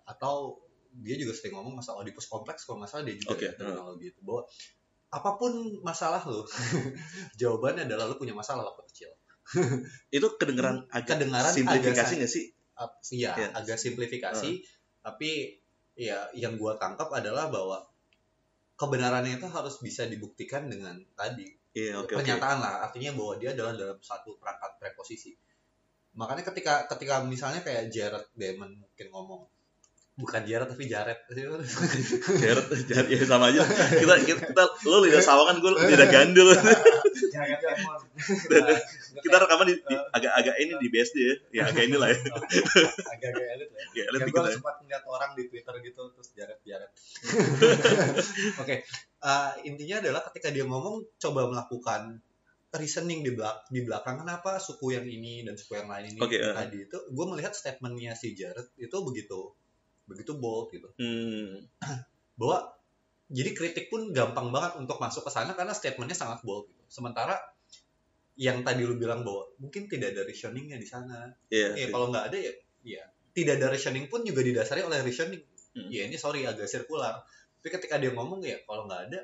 Atau 0.09 0.65
dia 0.89 1.13
juga 1.21 1.37
sering 1.37 1.53
ngomong 1.53 1.77
masalah 1.77 2.01
Oedipus 2.01 2.25
kompleks 2.25 2.65
kalau 2.65 2.81
nggak 2.81 2.89
salah 2.89 3.05
dia 3.05 3.15
juga 3.21 3.37
Oke, 3.37 3.45
ya, 3.45 3.53
terminologi 3.53 4.09
itu 4.09 4.19
bahwa 4.25 4.49
apa 5.07 5.39
pun 5.39 5.79
masalah 5.81 6.19
lo 6.27 6.43
jawabannya 7.39 7.87
adalah 7.87 8.11
lo 8.11 8.19
punya 8.19 8.35
masalah 8.35 8.67
waktu 8.67 8.83
kecil. 8.91 9.11
Itu 10.15 10.35
kedengeran 10.35 10.83
agak 10.91 11.23
Kedengaran 11.23 11.53
simplifikasi 11.55 12.13
agak 12.13 12.19
nggak 12.19 12.31
sih? 12.31 12.45
iya 13.15 13.31
Iya. 13.33 13.47
agak 13.55 13.79
simplifikasi. 13.79 14.61
Tapi 15.01 15.31
ya 15.95 16.27
yang 16.35 16.59
gua 16.59 16.75
tangkap 16.75 17.07
adalah 17.15 17.47
bahwa 17.47 17.87
kebenarannya 18.77 19.41
itu 19.41 19.47
harus 19.49 19.81
bisa 19.81 20.05
dibuktikan 20.05 20.69
dengan 20.69 20.99
tadi. 21.17 21.47
Oke 21.73 21.93
oke. 21.95 22.13
Pernyataan 22.19 22.59
lah. 22.61 22.85
Artinya 22.85 23.15
bahwa 23.17 23.33
dia 23.39 23.55
adalah 23.55 23.73
dalam 23.73 23.97
satu 24.03 24.37
perangkat 24.37 24.77
preposisi. 24.77 25.33
Makanya 26.17 26.43
ketika 26.45 26.85
ketika 26.91 27.23
misalnya 27.25 27.61
kayak 27.65 27.89
Jared 27.89 28.25
Damon 28.37 28.77
mungkin 28.83 29.07
ngomong 29.09 29.47
bukan 30.17 30.41
Jared 30.49 30.65
tapi 30.65 30.89
Jared 30.89 31.19
Jared 31.29 32.67
Jared 32.89 33.07
ya 33.13 33.19
sama 33.23 33.53
aja. 33.53 33.61
Kita 33.65 34.13
kita, 34.25 34.41
kita 34.49 34.63
lo 34.89 35.05
lidah 35.05 35.21
sawangan 35.21 35.61
gue 35.61 35.71
lidah 35.93 36.09
gandul. 36.09 36.49
Kita 39.17 39.35
rekaman 39.37 39.65
di, 39.69 39.75
di- 39.77 40.05
agak-agak 40.13 40.55
ini 40.57 40.73
di 40.81 40.87
BSD 40.89 41.17
ya. 41.21 41.35
Ya 41.53 41.63
agak 41.69 41.83
inilah 41.85 42.09
ya. 42.09 42.19
Agak-agak 43.13 43.45
elit 43.57 43.69
lah 43.69 43.81
ya. 43.93 44.03
Ya 44.09 44.27
gue 44.27 44.41
ya. 44.41 44.53
sempat 44.57 44.75
ngeliat 44.81 45.03
orang 45.05 45.31
di 45.37 45.43
Twitter 45.49 45.73
gitu 45.81 46.01
terus 46.13 46.29
Jared 46.33 46.59
Jared 46.63 46.91
oke 48.61 48.75
eh, 49.25 49.51
intinya 49.65 49.95
adalah 50.03 50.21
ketika 50.31 50.53
dia 50.53 50.65
ngomong 50.65 51.05
coba 51.17 51.49
melakukan 51.49 52.21
reasoning 52.77 53.25
di 53.25 53.31
belak 53.33 53.65
di 53.73 53.81
belakang 53.81 54.21
kenapa 54.21 54.61
suku 54.61 54.93
yang 54.93 55.07
ini 55.07 55.41
dan 55.41 55.57
suku 55.57 55.79
yang 55.79 55.89
lain 55.89 56.13
ini 56.13 56.19
Oke, 56.21 56.37
eh. 56.37 56.53
tadi 56.53 56.85
itu 56.85 56.97
gue 57.09 57.25
melihat 57.25 57.55
statementnya 57.55 58.13
si 58.13 58.37
Jared 58.37 58.75
itu 58.77 58.97
begitu 59.01 59.56
begitu 60.07 60.33
bold 60.39 60.71
gitu 60.71 60.87
hmm. 60.97 61.67
bahwa 62.39 62.73
jadi 63.27 63.51
kritik 63.51 63.91
pun 63.91 64.15
gampang 64.15 64.55
banget 64.55 64.79
untuk 64.79 64.97
masuk 65.03 65.27
ke 65.27 65.31
sana 65.31 65.51
karena 65.51 65.75
statementnya 65.75 66.15
sangat 66.15 66.41
bold 66.47 66.71
gitu. 66.71 66.83
sementara 66.87 67.35
yang 68.37 68.61
tadi 68.61 68.85
lu 68.85 68.95
bilang 68.95 69.25
bahwa 69.25 69.49
mungkin 69.59 69.89
tidak 69.89 70.13
ada 70.13 70.21
reasoningnya 70.23 70.77
di 70.77 70.87
sana 70.87 71.27
Iya, 71.49 71.73
Ya 71.73 71.85
iya. 71.85 71.87
kalau 71.89 72.13
nggak 72.13 72.25
ada 72.31 72.37
ya, 72.37 72.53
ya 72.85 73.03
tidak 73.37 73.61
ada 73.61 73.67
reasoning 73.69 74.09
pun 74.09 74.25
juga 74.25 74.41
didasari 74.41 74.81
oleh 74.81 75.05
reasoning. 75.05 75.45
Hmm. 75.77 75.93
Ya 75.93 76.09
ini 76.09 76.17
sorry 76.17 76.41
agak 76.49 76.65
sirkular. 76.65 77.21
Tapi 77.61 77.69
ketika 77.69 78.01
dia 78.01 78.09
ngomong 78.09 78.41
ya 78.41 78.57
kalau 78.65 78.89
nggak 78.89 79.13
ada, 79.13 79.21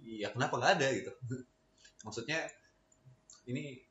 ya 0.00 0.32
kenapa 0.32 0.56
nggak 0.56 0.72
ada 0.80 0.86
gitu. 0.96 1.12
Maksudnya 2.08 2.48
ini 3.44 3.84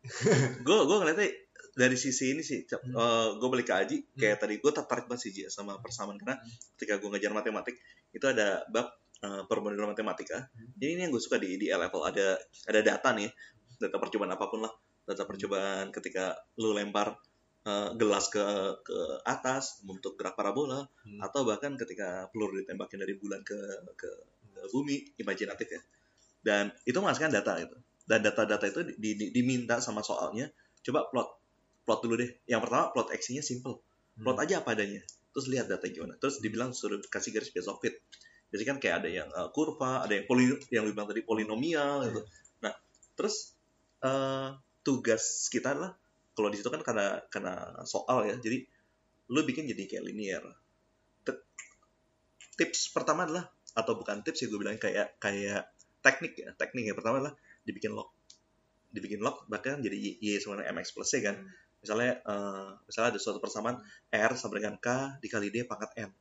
gue 0.65 0.77
gue 0.89 0.97
ngeliatnya 0.97 1.29
dari 1.77 1.93
sisi 1.93 2.33
ini 2.33 2.41
sih, 2.41 2.65
Hmm. 2.65 3.37
gue 3.37 3.47
balik 3.53 3.69
ke 3.69 3.75
Aji, 3.77 3.97
kayak 4.17 4.41
tadi 4.41 4.57
gue 4.57 4.71
tertarik 4.73 5.05
banget 5.05 5.29
sih 5.29 5.45
sama 5.47 5.77
persamaan 5.77 6.17
karena 6.17 6.41
Hmm. 6.41 6.49
ketika 6.73 6.97
gue 6.97 7.09
ngejar 7.13 7.31
matematik 7.31 7.77
itu 8.09 8.25
ada 8.25 8.65
bab 8.67 8.89
uh, 9.21 9.45
permodelan 9.45 9.93
matematika. 9.93 10.49
Hmm. 10.57 10.73
Jadi 10.73 10.89
ini 10.97 11.01
yang 11.05 11.13
gue 11.13 11.21
suka 11.21 11.37
di 11.37 11.57
di 11.57 11.69
level 11.69 12.01
ada 12.01 12.37
ada 12.65 12.79
data 12.81 13.09
nih, 13.13 13.29
data 13.77 13.97
percobaan 13.97 14.33
apa 14.33 14.45
pun 14.49 14.65
lah, 14.65 14.73
data 15.05 15.23
percobaan 15.23 15.93
ketika 15.93 16.33
lu 16.57 16.73
lempar 16.73 17.13
uh, 17.63 17.89
gelas 17.93 18.29
ke 18.33 18.41
ke 18.81 18.97
atas 19.21 19.85
membentuk 19.85 20.17
gerak 20.17 20.33
parabola 20.33 20.81
Hmm. 21.05 21.21
atau 21.21 21.45
bahkan 21.45 21.77
ketika 21.77 22.25
peluru 22.33 22.57
ditembakin 22.61 22.97
dari 22.99 23.13
bulan 23.17 23.45
ke 23.45 23.57
ke, 23.93 24.09
ke 24.57 24.61
bumi 24.73 25.13
imajinatif 25.17 25.77
ya. 25.77 25.81
Dan 26.41 26.73
itu 26.85 26.97
menghasilkan 26.97 27.33
data 27.33 27.53
gitu. 27.61 27.77
Dan 28.07 28.23
data-data 28.23 28.65
itu 28.65 28.81
di- 28.95 29.19
di- 29.19 29.31
diminta 29.35 29.77
sama 29.77 29.99
soalnya 30.01 30.47
coba 30.79 31.05
plot 31.11 31.29
plot 31.87 32.03
dulu 32.03 32.19
deh. 32.19 32.27
Yang 32.43 32.67
pertama 32.67 32.91
plot 32.91 33.15
X-nya 33.15 33.39
simple. 33.39 33.79
Plot 34.19 34.37
aja 34.43 34.59
apa 34.59 34.75
adanya. 34.75 34.99
Terus 35.31 35.47
lihat 35.47 35.71
data 35.71 35.87
gimana. 35.87 36.19
Terus 36.19 36.43
dibilang 36.43 36.75
suruh 36.75 36.99
kasih 37.07 37.31
garis 37.31 37.55
base 37.55 37.71
of 37.71 37.79
fit. 37.79 37.95
Jadi 38.51 38.63
kan 38.67 38.77
kayak 38.83 39.05
ada 39.05 39.09
yang 39.09 39.29
uh, 39.31 39.47
kurva, 39.55 40.03
ada 40.03 40.11
yang 40.19 40.27
poli 40.27 40.51
yang 40.71 40.83
lu 40.83 40.91
bilang 40.91 41.07
tadi 41.07 41.23
polinomial 41.23 42.03
gitu. 42.11 42.21
Nah, 42.63 42.73
terus 43.15 43.55
uh, 44.03 44.55
tugas 44.83 45.47
kita 45.47 45.75
adalah 45.75 45.95
kalau 46.35 46.51
di 46.51 46.59
situ 46.59 46.67
kan 46.67 46.83
karena 46.83 47.23
karena 47.31 47.53
soal 47.87 48.27
ya. 48.27 48.35
Jadi 48.35 48.67
lu 49.31 49.39
bikin 49.47 49.67
jadi 49.67 49.83
kayak 49.87 50.03
linear. 50.03 50.43
Tips 52.57 52.89
pertama 52.89 53.29
adalah 53.29 53.45
atau 53.77 53.93
bukan 53.93 54.25
tips 54.25 54.41
ya 54.41 54.47
gue 54.49 54.57
bilang 54.57 54.81
kayak 54.81 55.21
kayak 55.21 55.69
teknik 56.01 56.33
ya. 56.33 56.49
Teknik 56.57 56.89
yang 56.89 56.97
pertama 56.97 57.21
adalah 57.21 57.33
dibikin 57.61 57.93
log. 57.93 58.09
Dibikin 58.89 59.21
log 59.21 59.45
bahkan 59.45 59.77
jadi 59.77 59.93
y, 59.93 60.17
y 60.17 60.41
sama 60.41 60.65
mx 60.65 60.97
plus 60.97 61.13
c 61.13 61.21
kan 61.21 61.37
Hmm. 61.37 61.66
Misalnya 61.87 62.19
eh, 62.19 62.69
misalnya 62.83 63.15
ada 63.15 63.19
suatu 63.23 63.39
persamaan 63.39 63.79
r 64.11 64.31
sama 64.35 64.59
dengan 64.59 64.75
k 64.75 65.15
dikali 65.23 65.47
d 65.47 65.63
pangkat 65.63 65.95
n 65.95 66.11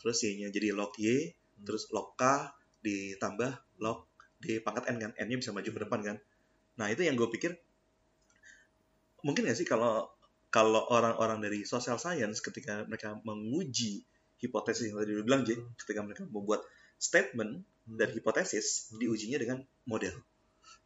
terus 0.00 0.24
y 0.24 0.40
nya 0.40 0.48
jadi 0.48 0.72
log 0.72 0.96
y 0.96 1.36
terus 1.60 1.92
log 1.92 2.16
k 2.16 2.48
ditambah 2.80 3.52
log 3.84 4.08
d 4.40 4.64
pangkat 4.64 4.88
n 4.88 4.96
kan. 4.96 5.12
N 5.20 5.26
nya 5.28 5.36
bisa 5.36 5.52
maju 5.52 5.68
ke 5.68 5.80
depan 5.84 6.00
kan. 6.00 6.16
Nah 6.80 6.88
itu 6.88 7.04
yang 7.04 7.20
gue 7.20 7.28
pikir 7.28 7.52
mungkin 9.20 9.44
nggak 9.44 9.58
sih 9.60 9.68
kalau 9.68 10.08
kalau 10.48 10.88
orang-orang 10.88 11.44
dari 11.44 11.68
social 11.68 12.00
science 12.00 12.40
ketika 12.40 12.88
mereka 12.88 13.20
menguji 13.22 14.02
hipotesis 14.40 14.88
yang 14.88 14.98
tadi 14.98 15.12
lu 15.12 15.22
bilang 15.22 15.44
J, 15.44 15.60
ketika 15.76 16.00
mereka 16.00 16.24
membuat 16.26 16.64
statement 16.96 17.62
dan 17.84 18.08
hipotesis 18.10 18.90
diujinya 18.96 19.36
dengan 19.36 19.60
model. 19.84 20.16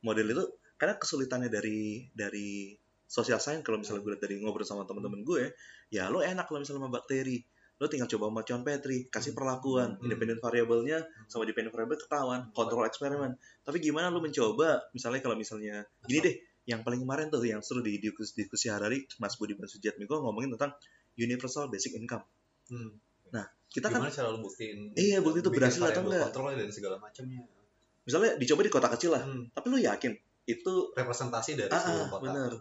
Model 0.03 0.27
itu 0.35 0.45
karena 0.75 0.99
kesulitannya 0.99 1.49
dari 1.49 2.11
dari 2.11 2.75
social 3.05 3.39
science 3.39 3.63
kalau 3.63 3.77
misalnya 3.77 4.01
gue 4.01 4.13
lihat 4.17 4.23
dari 4.23 4.35
ngobrol 4.39 4.65
sama 4.65 4.85
teman-teman 4.85 5.21
gue 5.21 5.53
ya 5.89 6.09
lo 6.09 6.21
enak 6.21 6.45
kalau 6.45 6.61
misalnya 6.61 6.81
sama 6.81 6.93
bakteri 6.93 7.45
lo 7.75 7.87
tinggal 7.87 8.07
coba 8.07 8.31
sama 8.31 8.43
John 8.43 8.63
Petri 8.63 9.07
kasih 9.07 9.33
perlakuan 9.33 9.99
Hmm. 9.99 10.05
independent 10.07 10.39
variabelnya 10.39 11.03
sama 11.27 11.43
dependent 11.43 11.75
variable 11.75 11.99
ketahuan 11.99 12.49
kontrol 12.51 12.85
eksperimen 12.85 13.35
tapi 13.61 13.79
gimana 13.79 14.09
lo 14.09 14.19
mencoba 14.19 14.89
misalnya 14.91 15.21
kalau 15.21 15.35
misalnya 15.35 15.83
gini 16.03 16.21
deh 16.23 16.37
yang 16.65 16.81
paling 16.81 17.03
kemarin 17.03 17.29
tuh 17.29 17.45
yang 17.45 17.61
seru 17.61 17.85
di 17.85 18.01
diskusi, 18.01 18.41
diskusi 18.41 18.73
Harari 18.73 19.05
Mas 19.19 19.37
Budiman 19.37 19.69
Sujatmiko 19.69 20.17
ngomongin 20.19 20.57
tentang 20.57 20.73
universal 21.15 21.69
basic 21.69 21.95
income 21.95 22.25
Hmm. 22.65 22.97
kita 23.69 23.91
kan 23.91 23.99
Gimana 24.01 24.15
cara 24.15 24.31
lu 24.31 24.39
buktiin? 24.39 24.95
Iya, 24.95 25.19
bukti 25.19 25.43
itu 25.43 25.51
berhasil 25.51 25.83
atau 25.83 26.07
enggak. 26.07 26.31
Kontrolnya 26.31 26.63
dan 26.63 26.71
segala 26.71 26.97
macamnya. 26.97 27.43
misalnya 28.07 28.39
dicoba 28.39 28.61
di 28.63 28.71
kota 28.71 28.89
kecil 28.89 29.11
lah 29.13 29.23
Hmm. 29.27 29.51
tapi 29.51 29.67
lo 29.67 29.77
yakin 29.77 30.13
itu 30.47 30.73
Representasi 30.95 31.59
dari 31.59 31.69
Ah, 31.69 31.81
seluruh 31.83 32.07
ah, 32.07 32.11
kota. 32.15 32.23
bener. 32.31 32.53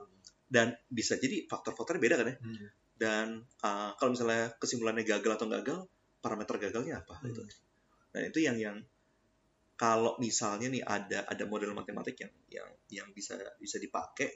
Dan 0.54 0.78
bisa 0.86 1.18
jadi 1.18 1.50
faktor-faktornya 1.50 2.02
beda 2.02 2.16
kan 2.22 2.28
ya 2.30 2.38
Hmm. 2.38 2.68
dan 2.94 3.28
uh, 3.66 3.98
kalau 3.98 4.14
misalnya 4.14 4.54
kesimpulannya 4.62 5.02
gagal 5.02 5.34
atau 5.34 5.50
nggak 5.50 5.62
gagal 5.66 5.80
parameter 6.22 6.56
gagalnya 6.70 7.02
apa 7.02 7.18
Hmm. 7.18 7.34
itu 7.34 7.42
nah 8.14 8.22
itu 8.22 8.40
yang 8.46 8.58
yang 8.62 8.78
kalau 9.74 10.14
misalnya 10.22 10.70
nih 10.70 10.86
ada 10.86 11.26
ada 11.26 11.44
model 11.50 11.74
matematik 11.74 12.22
yang 12.22 12.34
yang 12.54 12.70
yang 12.94 13.08
bisa 13.18 13.34
bisa 13.58 13.82
dipakai 13.82 14.30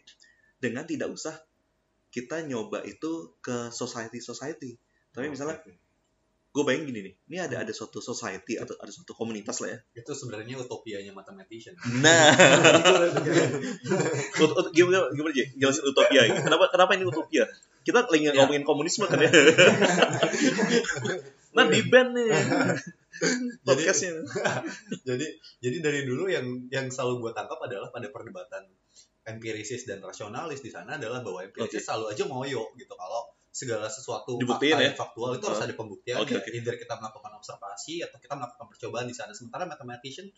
dengan 0.57 0.89
tidak 0.89 1.13
usah 1.13 1.37
kita 2.09 2.41
nyoba 2.49 2.81
itu 2.89 3.37
ke 3.37 3.69
society 3.69 4.17
society 4.17 4.73
tapi 5.13 5.29
misalnya 5.29 5.61
gue 6.57 6.65
bayangin 6.65 6.89
gini 6.89 7.01
nih 7.05 7.13
ini 7.29 7.37
ada 7.37 7.61
ada 7.61 7.69
suatu 7.69 8.01
society 8.01 8.57
atau 8.57 8.73
ada 8.81 8.89
suatu 8.89 9.13
komunitas 9.13 9.61
lah 9.61 9.69
ya 9.69 9.79
Itu 10.01 10.09
sebenarnya 10.11 10.57
utopianya 10.57 11.13
mathematician. 11.13 11.77
nah 12.01 12.33
gimana 14.75 15.07
gimana 15.13 15.31
Ji? 15.31 15.45
jelasin 15.55 15.85
utopia 15.85 16.25
ini. 16.25 16.39
Kenapa 16.41 16.65
kenapa 16.73 16.97
ini 16.97 17.05
utopia? 17.05 17.45
Kita 17.85 18.03
lagi 18.03 18.25
Ya. 18.27 18.33
ngomongin 18.35 18.65
komunisme 18.65 19.05
kan 19.05 19.21
ya. 19.21 19.29
nah 21.55 21.65
di 21.65 21.81
band 21.85 22.09
nih 22.13 22.27
podcastnya. 23.63 24.21
jadi 25.01 25.25
jadi 25.57 25.77
dari 25.81 25.99
dulu 26.05 26.29
yang 26.29 26.45
yang 26.69 26.85
selalu 26.89 27.23
gue 27.23 27.31
tangkap 27.33 27.57
adalah 27.61 27.89
pada 27.89 28.07
perdebatan 28.09 28.63
empirisis 29.25 29.83
dan 29.83 29.99
rasionalis 29.99 30.61
di 30.61 30.69
sana 30.69 30.95
adalah 30.95 31.19
bahwa 31.19 31.43
empirisis 31.43 31.83
selalu 31.83 32.13
aja 32.13 32.23
ngoyo 32.25 32.63
gitu 32.75 32.93
kalau 32.93 33.21
segala 33.57 33.87
sesuatu 33.87 34.37
Dibuktiin 34.37 34.69
fakta 34.71 34.85
ya? 34.85 34.91
faktual 34.93 35.31
itu 35.33 35.45
harus 35.45 35.59
ada 35.59 35.73
pembuktian 35.73 36.17
Oke, 36.19 36.37
oke. 36.37 36.49
either 36.51 36.75
kita 36.75 36.93
melakukan 36.95 37.31
observasi 37.33 38.05
atau 38.05 38.17
kita 38.17 38.37
melakukan 38.37 38.67
percobaan 38.67 39.05
di 39.05 39.13
sana 39.13 39.33
sementara 39.33 39.65
mathematician 39.65 40.29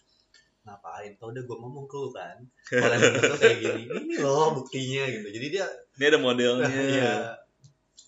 ngapain 0.62 1.16
tau 1.16 1.30
udah 1.30 1.42
gue 1.42 1.58
ngomong 1.58 1.86
ke 1.86 1.96
lu 1.96 2.10
kan 2.10 2.38
kalau 2.70 2.96
tuh 2.96 3.38
kayak 3.38 3.58
gini 3.58 3.84
ini 3.88 4.16
loh 4.18 4.54
buktinya 4.54 5.04
gitu 5.06 5.28
jadi 5.30 5.48
dia 5.50 5.66
Ini 5.94 6.06
ada 6.06 6.20
modelnya. 6.20 6.68
Iya. 6.94 7.16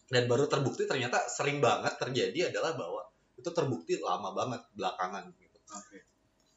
Dan 0.07 0.27
baru 0.27 0.43
terbukti 0.45 0.83
ternyata 0.83 1.23
sering 1.25 1.59
banget 1.59 1.95
terjadi 1.97 2.51
adalah 2.51 2.75
bahwa 2.75 3.03
itu 3.33 3.47
terbukti 3.49 3.95
lama 3.97 4.31
banget 4.31 4.59
belakangan 4.73 5.31
gitu. 5.33 5.57
Oke. 5.69 5.97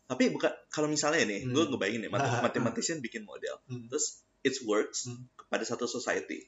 Tapi 0.05 0.23
bukan 0.29 0.51
kalau 0.69 0.87
misalnya 0.87 1.23
nih, 1.25 1.43
Hmm. 1.43 1.55
gue 1.55 1.64
ngebayangin 1.64 2.01
nih, 2.03 2.11
mat- 2.11 2.23
mathematician 2.45 2.99
bikin 2.99 3.23
model, 3.23 3.55
Hmm. 3.64 3.87
terus 3.87 4.27
it 4.44 4.54
works 4.62 5.09
Hmm. 5.09 5.24
pada 5.46 5.62
satu 5.62 5.85
society 5.87 6.44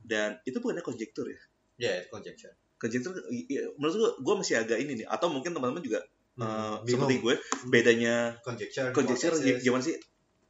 dan 0.00 0.38
itu 0.42 0.56
bukannya 0.56 0.80
konjektur 0.80 1.26
ya? 1.26 1.34
Ya, 1.34 1.42
yeah, 1.76 1.98
conjecture. 2.06 2.54
Konjektur, 2.76 3.10
i- 3.28 3.46
menurut 3.74 3.94
gue, 3.94 4.10
gue 4.20 4.34
masih 4.36 4.54
agak 4.56 4.78
ini 4.78 4.92
nih, 4.96 5.06
atau 5.06 5.26
mungkin 5.26 5.50
teman-teman 5.50 5.80
juga 5.80 6.00
Hmm, 6.34 6.42
uh, 6.42 6.76
seperti 6.82 7.18
gue, 7.18 7.34
bedanya 7.68 8.34
conjecture, 8.40 8.90
konjektur 8.90 9.30
hypothesis. 9.32 9.62
gimana 9.62 9.82
sih? 9.82 9.96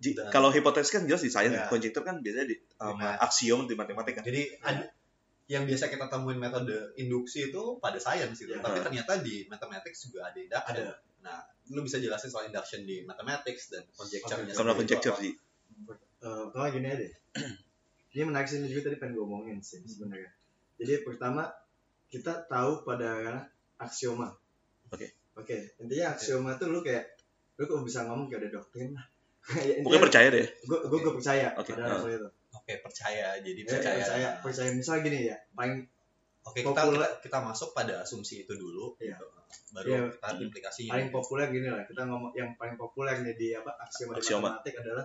Dan- 0.06 0.28
Kalau 0.28 0.48
hipotesis 0.48 0.90
kan 0.90 1.04
jelas 1.04 1.20
di 1.20 1.28
sains, 1.28 1.52
Ya. 1.52 1.64
konjektur 1.66 2.02
kan 2.02 2.20
biasanya 2.20 2.46
di 2.46 2.56
um, 2.78 2.96
aksiom 2.98 3.64
di 3.64 3.74
matematika. 3.74 4.20
Jadi 4.20 4.52
ada 4.60 4.84
yang 5.46 5.64
biasa 5.64 5.88
kita 5.88 6.08
temuin 6.08 6.36
metode 6.36 6.72
induksi 6.94 7.48
itu 7.48 7.62
pada 7.78 7.96
sains 7.96 8.32
gitu. 8.34 8.48
Ya. 8.50 8.60
Tapi 8.60 8.80
ternyata 8.80 9.20
di 9.20 9.44
mathematics 9.46 10.04
juga 10.04 10.24
ada 10.26 10.36
induction. 10.36 10.76
Ada. 10.82 10.92
Nah, 11.20 11.40
lu 11.68 11.80
bisa 11.80 11.96
jelasin 11.96 12.28
soal 12.28 12.44
induction 12.46 12.80
di 12.82 13.00
mathematics 13.02 13.68
dan 13.70 13.84
conjecture-nya. 13.90 14.52
Sama 14.52 14.72
konjektur 14.72 15.12
apa? 15.12 15.20
sih. 15.20 15.32
Eh, 16.24 16.42
pertama 16.48 16.66
gini 16.72 16.86
aja 16.88 16.96
deh. 16.98 17.12
Ini 18.14 18.22
menarik 18.24 18.48
sih 18.48 18.62
juga 18.62 18.88
tadi 18.88 18.96
pengen 18.96 19.14
gue 19.14 19.24
omongin 19.24 19.58
sih 19.60 19.84
sebenarnya. 19.84 20.30
Jadi 20.80 21.04
pertama 21.04 21.50
kita 22.08 22.46
tahu 22.46 22.86
pada 22.86 23.42
aksioma. 23.76 24.32
Oke. 24.88 25.12
Oke, 25.34 25.74
intinya 25.76 26.14
aksioma 26.14 26.54
tuh 26.56 26.70
lu 26.70 26.80
kayak 26.80 27.04
lu 27.58 27.66
kok 27.66 27.82
bisa 27.82 28.06
ngomong 28.06 28.30
kayak 28.30 28.46
ada 28.46 28.50
doktrin 28.56 28.94
lah. 28.94 29.04
Pokoknya 29.84 30.00
percaya 30.00 30.28
deh. 30.30 30.46
Gue 30.64 30.78
gue 30.88 30.98
gue 31.02 31.12
percaya 31.12 31.52
Oke, 31.58 31.74
pada 31.76 32.00
soal 32.00 32.16
itu. 32.16 32.28
Oke, 32.54 32.72
percaya. 32.80 33.26
Jadi 33.42 33.60
Ya, 33.60 33.68
percaya. 33.68 33.96
percaya, 34.00 34.28
percaya. 34.40 34.70
Misal 34.72 35.02
gini 35.04 35.28
ya, 35.28 35.36
paling 35.52 35.84
Oke, 36.44 36.60
kita, 36.60 36.70
Populer. 36.76 37.00
kita 37.00 37.08
kita 37.24 37.38
masuk 37.40 37.68
pada 37.72 37.94
asumsi 38.04 38.44
itu 38.44 38.52
dulu 38.54 38.92
Iya. 39.00 39.16
gitu. 39.16 39.26
Baru 39.74 39.90
kita 40.12 40.28
implikasinya. 40.38 40.92
paling 40.92 41.08
populer 41.10 41.46
gini 41.50 41.68
lah. 41.68 41.82
Kita 41.84 42.04
ngomong 42.04 42.32
yang 42.32 42.52
paling 42.54 42.76
populer 42.76 43.16
nih 43.20 43.34
di 43.34 43.48
apa 43.52 43.72
aksioma, 43.80 44.12
Aksioma. 44.16 44.48
matematik 44.54 44.76
adalah 44.80 45.04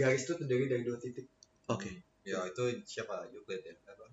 garis 0.00 0.24
itu 0.24 0.32
terdiri 0.40 0.72
dari 0.72 0.82
dua 0.82 0.96
titik. 0.96 1.28
Oke. 1.68 1.92
Ya, 2.24 2.40
itu 2.48 2.64
siapa? 2.88 3.28
Euclid 3.28 3.60
ya? 3.60 3.76
Apa? 3.84 4.08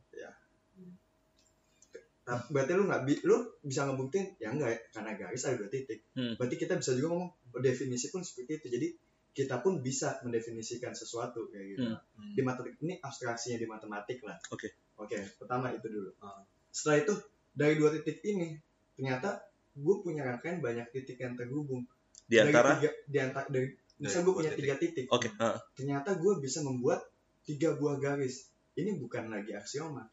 Nah, 2.28 2.44
berarti 2.52 2.76
lu 2.76 2.84
nggak 2.92 3.04
bi- 3.08 3.24
lu 3.24 3.56
bisa 3.64 3.88
ngebuktiin 3.88 4.36
ya 4.36 4.52
enggak 4.52 4.70
ya 4.76 4.80
karena 5.00 5.12
garis 5.16 5.48
ada 5.48 5.56
dua 5.64 5.72
titik. 5.72 6.04
Hmm. 6.12 6.36
Berarti 6.36 6.56
kita 6.60 6.76
bisa 6.76 6.92
juga 7.00 7.16
ngomong 7.16 7.32
oh, 7.56 7.62
definisi 7.64 8.12
pun 8.12 8.20
seperti 8.20 8.60
itu. 8.60 8.68
Jadi 8.68 8.88
kita 9.32 9.64
pun 9.64 9.80
bisa 9.80 10.20
mendefinisikan 10.28 10.92
sesuatu 10.92 11.48
kayak 11.48 11.66
gitu. 11.72 11.88
Hmm. 11.88 12.34
Di 12.36 12.44
matematik 12.44 12.84
ini 12.84 13.00
abstraksinya 13.00 13.56
di 13.56 13.68
matematik 13.68 14.20
lah. 14.28 14.36
Oke. 14.52 14.76
Oke, 15.00 15.24
pertama 15.40 15.72
itu 15.72 15.88
dulu. 15.88 16.12
Ah. 16.20 16.44
Setelah 16.68 17.08
itu 17.08 17.14
dari 17.56 17.80
dua 17.80 17.96
titik 17.96 18.20
ini 18.28 18.60
ternyata 19.00 19.40
gue 19.78 19.96
punya 20.04 20.28
rangkaian 20.28 20.60
banyak 20.60 20.92
titik 20.92 21.24
yang 21.24 21.40
terhubung. 21.40 21.88
Di 22.28 22.44
antara 22.44 22.76
dari 22.76 22.84
tiga, 22.84 22.92
di 23.08 23.18
antara 23.24 23.48
dari 23.48 23.68
misal 23.98 24.22
gue 24.26 24.34
punya 24.34 24.54
tiga 24.54 24.76
titik. 24.78 25.06
Oke, 25.10 25.30
heeh. 25.32 25.58
Ternyata 25.78 26.18
gue 26.18 26.34
bisa 26.42 26.62
membuat 26.66 27.02
tiga 27.46 27.74
buah 27.78 27.98
garis. 27.98 28.50
Ini 28.78 28.98
bukan 29.02 29.34
lagi 29.34 29.58
aksioma. 29.58 30.06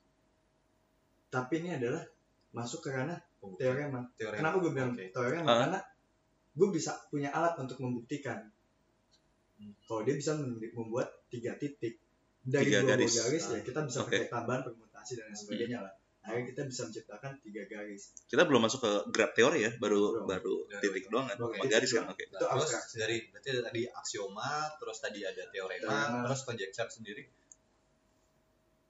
Tapi 1.29 1.61
ini 1.61 1.77
adalah 1.77 2.01
masuk 2.55 2.87
ke 2.87 2.88
ranah 2.94 3.18
teorema. 3.61 4.07
Teorema. 4.16 4.38
Kenapa 4.40 4.57
gue 4.62 4.70
bilang 4.73 4.92
Oke. 4.94 5.11
teorema? 5.12 5.49
Ah. 5.51 5.57
Karena 5.66 5.81
gue 6.55 6.68
bisa 6.70 6.97
punya 7.11 7.35
alat 7.35 7.59
untuk 7.61 7.77
membuktikan. 7.83 8.40
Hmm. 9.59 9.75
Kalau 9.85 10.01
dia 10.07 10.14
bisa 10.16 10.38
mem- 10.38 10.62
membuat 10.73 11.11
tiga 11.29 11.59
titik, 11.59 11.99
dari 12.44 12.68
Tiga 12.68 12.85
dua 12.85 12.88
garis. 12.94 13.12
garis, 13.16 13.25
garis 13.25 13.44
ya 13.57 13.59
kita 13.64 13.81
bisa 13.88 13.99
Oke. 14.05 14.09
pakai 14.12 14.29
tambahan 14.29 14.62
permutasi 14.68 15.12
dan 15.16 15.25
lain 15.33 15.37
sebagainya 15.37 15.79
lah 15.81 15.92
akhirnya 16.25 16.45
kita 16.51 16.63
bisa 16.65 16.83
menciptakan 16.85 17.33
tiga 17.39 17.63
garis 17.65 18.17
Kita 18.25 18.43
belum 18.43 18.65
masuk 18.65 18.81
ke 18.81 18.93
graph 19.13 19.33
teori 19.33 19.61
ya, 19.61 19.73
baru 19.77 20.25
Belum. 20.25 20.27
baru 20.27 20.55
titik 20.81 21.05
doang 21.07 21.29
kan, 21.29 21.37
sama 21.37 21.65
garis 21.69 21.91
kan. 21.91 22.05
Oke. 22.09 22.25
Nah, 22.25 22.33
Itu 22.33 22.45
terus 22.49 22.65
abstraksi. 22.65 22.95
dari 22.97 23.17
berarti 23.29 23.49
tadi 23.61 23.83
aksioma, 23.87 24.49
terus 24.75 24.97
tadi 24.99 25.21
ada 25.21 25.43
teorema, 25.47 25.85
Teorema. 25.85 26.19
terus 26.25 26.41
conjecture 26.43 26.89
sendiri. 26.89 27.25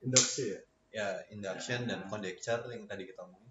induksi 0.01 0.45
ya 0.49 0.61
Ya, 0.95 1.09
induction 1.27 1.91
dan 1.91 1.99
Nah. 1.99 2.09
conjecture 2.09 2.63
yang 2.71 2.87
tadi 2.87 3.03
kita 3.03 3.19
omongin. 3.21 3.51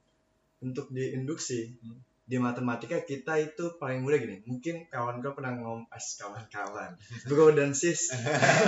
untuk 0.62 0.88
di 0.90 1.12
induksi 1.12 1.76
Hmm. 1.76 2.00
Di 2.24 2.40
matematika 2.40 3.04
kita 3.04 3.36
itu 3.36 3.76
paling 3.76 4.00
mudah 4.00 4.16
gini 4.16 4.40
mungkin 4.48 4.88
kawan 4.88 5.20
kau 5.20 5.36
pernah 5.36 5.60
ngom 5.60 5.92
as 5.92 6.16
kawan-kawan 6.16 6.96
bro 7.28 7.52
dan 7.52 7.76
sis 7.76 8.16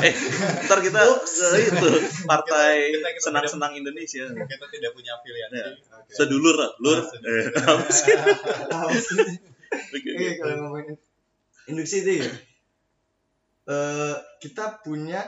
Eh, 0.03 0.13
ntar 0.67 0.79
kita 0.83 0.99
ke 0.99 1.47
itu 1.63 1.87
partai 2.27 2.91
senang-senang 3.23 3.73
Indonesia. 3.79 4.27
Kita 4.27 4.65
tidak 4.69 4.91
punya 4.93 5.15
afiliasi. 5.17 5.55
Ya. 5.55 5.67
Oke. 5.71 6.11
Sedulur, 6.13 6.55
lah, 6.59 6.71
lur. 6.83 6.99
Ah. 7.01 7.09
Eh, 7.25 7.45
apa 7.55 7.89
sih? 7.89 8.15
Tahu 8.73 8.91
sih. 8.93 9.17
Oke, 9.17 9.97
Oke, 9.97 10.09
oke. 10.13 10.27
kalau 10.39 10.55
ngomongin 10.65 10.95
induksi 11.71 12.05
itu 12.05 12.21
ya, 12.23 12.29
eh, 13.71 14.15
kita 14.43 14.83
punya 14.85 15.25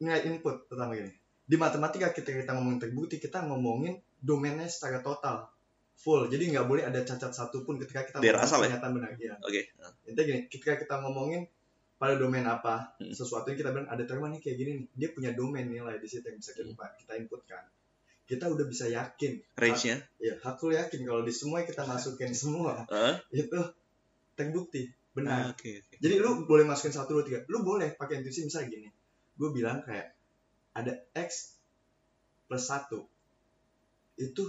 nilai 0.00 0.24
input 0.30 0.70
pertama 0.70 0.96
gini. 0.96 1.12
Di 1.44 1.56
matematika 1.58 2.14
kita 2.14 2.30
kita 2.30 2.54
ngomongin 2.56 2.80
terbukti, 2.80 3.18
kita 3.20 3.44
ngomongin 3.44 3.98
domainnya 4.22 4.70
secara 4.70 5.02
total 5.02 5.50
full. 6.00 6.26
Jadi 6.26 6.48
nggak 6.48 6.64
boleh 6.64 6.82
ada 6.82 7.00
cacat 7.00 7.28
satu 7.28 7.60
pun 7.60 7.76
ketika 7.76 8.00
kita 8.02 8.18
Biar 8.18 8.40
asal 8.40 8.58
ya? 8.58 8.72
pernyataan 8.72 8.92
benar. 8.92 9.10
Iya. 9.14 9.36
Oke. 9.38 9.68
Intinya 10.04 10.24
gini, 10.26 10.40
ketika 10.46 10.74
kita 10.76 10.94
ngomongin 10.98 11.44
pada 11.94 12.16
domain 12.16 12.42
apa, 12.42 12.96
Hmm. 12.96 13.12
sesuatu 13.12 13.44
yang 13.46 13.58
kita 13.58 13.70
bilang 13.70 13.84
ada 13.86 14.00
terma 14.02 14.26
nih 14.26 14.40
kayak 14.40 14.56
gini 14.56 14.70
nih, 14.74 14.86
dia 14.94 15.08
punya 15.10 15.30
domain 15.30 15.64
nilai 15.64 15.96
di 15.96 16.08
situ 16.08 16.24
yang 16.24 16.36
bisa 16.36 16.52
kita, 16.52 16.64
kita 16.96 17.12
inputkan. 17.14 17.60
Kita 18.24 18.46
udah 18.46 18.64
bisa 18.64 18.86
yakin, 18.86 19.42
Range-nya. 19.54 19.96
ya 20.16 20.34
aku 20.40 20.70
yakin 20.70 21.02
kalau 21.02 21.20
di 21.20 21.30
semua 21.30 21.60
kita 21.60 21.82
masukin 21.82 22.32
semua 22.32 22.86
Eh? 22.86 23.14
itu 23.36 23.58
terbukti 24.32 24.86
Ah, 24.86 25.12
benar. 25.12 25.40
Oke, 25.50 25.82
oke. 25.82 25.94
Jadi 25.98 26.14
lu 26.16 26.46
boleh 26.46 26.62
masukin 26.62 26.94
satu 26.94 27.10
dua 27.12 27.24
tiga, 27.26 27.42
lu 27.44 27.60
boleh 27.60 27.92
pakai 27.92 28.18
intuisi 28.18 28.40
misalnya 28.40 28.70
gini, 28.70 28.88
gue 29.34 29.48
bilang 29.50 29.82
kayak 29.82 30.14
ada 30.72 30.94
x 31.12 31.58
plus 32.46 32.64
satu 32.64 33.02
itu 34.16 34.42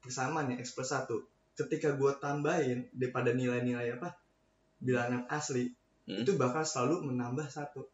persamaan 0.00 0.50
ya 0.50 0.56
x 0.60 0.72
plus 0.74 0.90
satu. 0.90 1.22
Ketika 1.54 1.92
gue 1.94 2.12
tambahin 2.18 2.88
daripada 2.92 3.36
nilai-nilai 3.36 3.96
apa 3.96 4.16
bilangan 4.80 5.28
asli 5.28 5.70
Hmm. 6.10 6.26
itu 6.26 6.34
bakal 6.34 6.66
selalu 6.66 7.06
menambah 7.12 7.46
satu. 7.46 7.86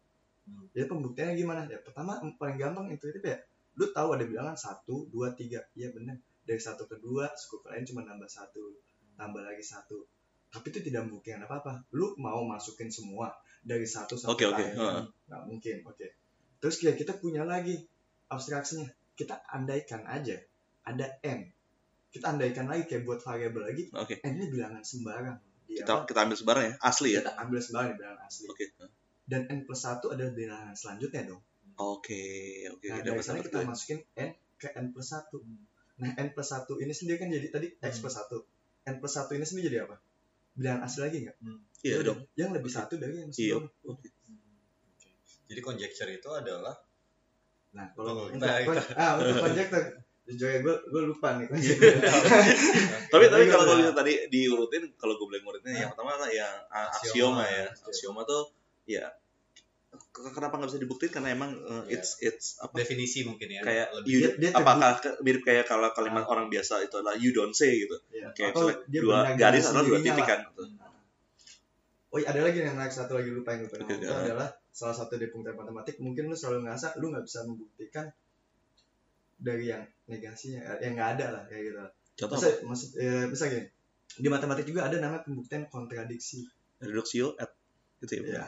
Hmm. 0.48 0.64
Jadi 0.72 0.88
pembuktiannya 0.88 1.34
gimana? 1.36 1.68
Ya 1.68 1.76
pertama 1.84 2.16
paling 2.40 2.56
gampang 2.56 2.88
intuitif 2.88 3.20
ya, 3.20 3.36
lu 3.76 3.92
tahu 3.92 4.16
ada 4.16 4.24
bilangan 4.24 4.56
satu 4.56 5.04
dua 5.12 5.36
tiga, 5.36 5.60
iya 5.76 5.92
benar. 5.92 6.16
Dari 6.46 6.56
satu 6.56 6.88
ke 6.88 6.96
dua, 6.96 7.28
skup 7.36 7.66
lain 7.68 7.84
cuma 7.84 8.06
nambah 8.08 8.30
satu, 8.30 8.72
tambah 9.20 9.42
lagi 9.44 9.60
satu. 9.60 10.00
Tapi 10.48 10.66
itu 10.72 10.80
tidak 10.88 11.10
membuktikan 11.10 11.44
apa-apa. 11.44 11.84
Lu 11.92 12.16
mau 12.16 12.40
masukin 12.48 12.88
semua 12.88 13.34
dari 13.60 13.84
satu 13.84 14.16
sampai 14.16 14.32
Oke, 14.32 14.44
oke, 14.48 14.64
lain, 14.64 14.72
heeh. 14.78 15.02
nggak 15.28 15.42
mungkin. 15.44 15.76
Oke. 15.84 16.06
Terus 16.62 16.74
kayak 16.80 16.96
kita 16.96 17.12
punya 17.20 17.42
lagi 17.44 17.84
abstraksinya. 18.32 18.88
Kita 19.12 19.44
andaikan 19.50 20.08
aja 20.08 20.40
ada 20.88 21.06
n. 21.20 21.52
Kita 22.16 22.26
andaikan 22.28 22.66
lagi 22.66 22.82
kayak 22.84 23.02
buat 23.02 23.20
variabel 23.20 23.62
lagi. 23.66 23.82
Oke. 23.92 24.14
N 24.20 24.32
ini 24.34 24.46
bilangan 24.48 24.80
sembarang. 24.80 25.36
Di 25.62 25.76
Kita 25.76 25.92
apa? 25.94 26.02
kita 26.04 26.18
ambil 26.22 26.36
sebarang 26.36 26.64
ya, 26.64 26.74
asli 26.80 27.08
ya. 27.12 27.20
Kita 27.20 27.32
ambil 27.36 27.58
sembarang 27.58 27.88
di 27.88 27.96
bilangan 27.96 28.20
asli. 28.22 28.44
Oke. 28.46 28.64
Dan 29.22 29.40
n 29.46 29.58
plus 29.62 29.80
satu 29.80 30.06
adalah 30.08 30.32
bilangan 30.32 30.72
selanjutnya 30.72 31.22
dong. 31.26 31.42
Oke, 31.76 32.24
oke. 32.68 32.86
Nah, 32.86 32.98
dapat 32.98 33.10
dari 33.12 33.20
sana 33.20 33.38
kita 33.40 33.58
masukin 33.62 33.98
n 34.14 34.30
ke 34.56 34.68
n 34.72 34.86
plus 34.88 35.08
satu. 35.08 35.42
Nah, 35.96 36.10
n 36.14 36.28
plus 36.30 36.46
satu 36.46 36.72
ini 36.76 36.90
sendiri 36.90 37.16
kan 37.16 37.28
jadi 37.28 37.48
tadi 37.48 37.66
x 37.74 37.92
Hmm. 37.92 38.02
plus 38.02 38.14
satu. 38.14 38.38
n 38.84 38.96
plus 38.96 39.12
satu 39.12 39.32
ini 39.32 39.42
sendiri 39.42 39.66
jadi 39.68 39.78
apa? 39.82 39.98
Bilangan 40.54 40.80
asli 40.82 41.00
lagi 41.02 41.16
nggak? 41.20 41.36
Iya 41.36 41.52
Ya 41.84 41.96
udah, 41.96 42.06
dong. 42.06 42.20
Yang 42.34 42.50
lebih 42.54 42.70
satu 42.70 42.94
dari 42.96 43.14
yang 43.18 43.28
Iya. 43.28 43.34
sebelumnya. 43.60 43.70
Oke. 43.84 44.08
Oke. 44.88 45.08
Jadi 45.46 45.60
conjecture 45.60 46.10
itu 46.10 46.30
adalah 46.30 46.74
Nah, 47.68 47.92
kalau 47.92 48.08
Oh, 48.08 48.32
untuk, 48.32 48.40
kita- 48.40 48.64
kon- 48.64 48.88
ah, 48.96 49.12
untuk 49.20 49.36
konjektor, 49.36 49.82
jujur 50.26 50.48
ya 50.48 50.58
gue 50.58 50.74
gue 50.84 51.02
lupa 51.04 51.28
nih 51.34 51.46
Iya. 51.46 51.50
konjektor. 51.52 51.94
Tapi 53.14 53.24
tapi 53.26 53.44
kalau 53.46 53.64
bisa 53.76 53.92
tadi 53.92 54.26
diurutin, 54.26 54.90
kalau 54.94 55.14
gue 55.14 55.24
boleh 55.24 55.40
ngurutin 55.40 55.70
yang 55.72 55.88
pertama 55.88 56.12
adalah 56.12 56.28
yang 56.28 56.54
aksioma 56.66 57.40
Aksioma. 57.40 57.42
ya. 57.46 57.66
Aksioma 57.80 58.20
tuh 58.22 58.42
ya 58.84 59.06
ke- 60.12 60.28
kenapa 60.28 60.56
nggak 60.56 60.68
bisa 60.68 60.78
dibuktikan 60.78 61.12
karena 61.16 61.30
emang 61.32 61.50
uh, 61.56 61.82
Iya. 61.84 61.96
it's 61.96 62.10
it's 62.20 62.46
apa 62.58 62.74
definisi 62.74 63.22
mungkin 63.22 63.48
ya. 63.48 63.60
kayak 63.60 63.86
lebih 63.94 64.08
you, 64.08 64.18
Dia- 64.20 64.36
dia 64.36 64.50
apakah 64.52 64.98
ke- 64.98 65.16
mirip 65.20 65.40
kayak 65.40 65.64
kalau 65.64 65.88
kalimat 65.90 66.24
orang 66.24 66.46
biasa 66.46 66.82
itu 66.82 66.94
adalah 66.96 67.14
you 67.14 67.30
don't 67.30 67.52
say 67.52 67.70
gitu 67.78 67.96
Ya, 68.10 68.28
kayak 68.30 68.52
atau 68.52 68.66
misalnya 68.66 68.76
dia 68.84 69.00
dua 69.00 69.18
garis 69.32 69.64
atau 69.64 69.82
dua 69.82 69.98
titik 69.98 70.26
kan 70.26 70.40
Oh 72.08 72.18
iya, 72.18 72.26
ada 72.28 72.40
lagi 72.42 72.58
yang 72.58 72.72
menarik 72.72 72.90
satu 72.90 73.12
lagi 73.12 73.28
lupa 73.28 73.52
yang 73.52 73.60
gue 73.62 73.70
pernah 73.72 73.88
ah. 74.08 74.22
adalah 74.22 74.48
salah 74.70 74.94
satu 74.94 75.14
dari 75.14 75.28
pembuktian 75.28 75.54
matematik 75.54 75.96
mungkin 75.98 76.26
lu 76.26 76.34
selalu 76.34 76.64
ngerasa 76.64 76.96
lu 76.96 77.08
nggak 77.08 77.24
bisa 77.24 77.44
membuktikan 77.44 78.06
dari 79.36 79.68
yang 79.68 79.84
negasinya 80.08 80.64
eh, 80.64 80.88
yang 80.88 80.96
nggak 80.96 81.10
ada 81.20 81.26
lah 81.36 81.42
kayak 81.48 81.62
gitu 81.68 81.84
contoh 82.16 82.36
Masa, 82.40 82.48
maksud 82.64 82.90
eh, 82.96 83.24
bisa 83.28 83.44
gini 83.52 83.68
di 84.16 84.28
matematik 84.32 84.64
juga 84.64 84.88
ada 84.88 84.96
namanya 84.96 85.26
pembuktian 85.26 85.68
kontradiksi. 85.68 86.48
Reductio 86.80 87.36
et 87.36 87.50
gitu 88.00 88.22
ya 88.22 88.40
ya. 88.40 88.46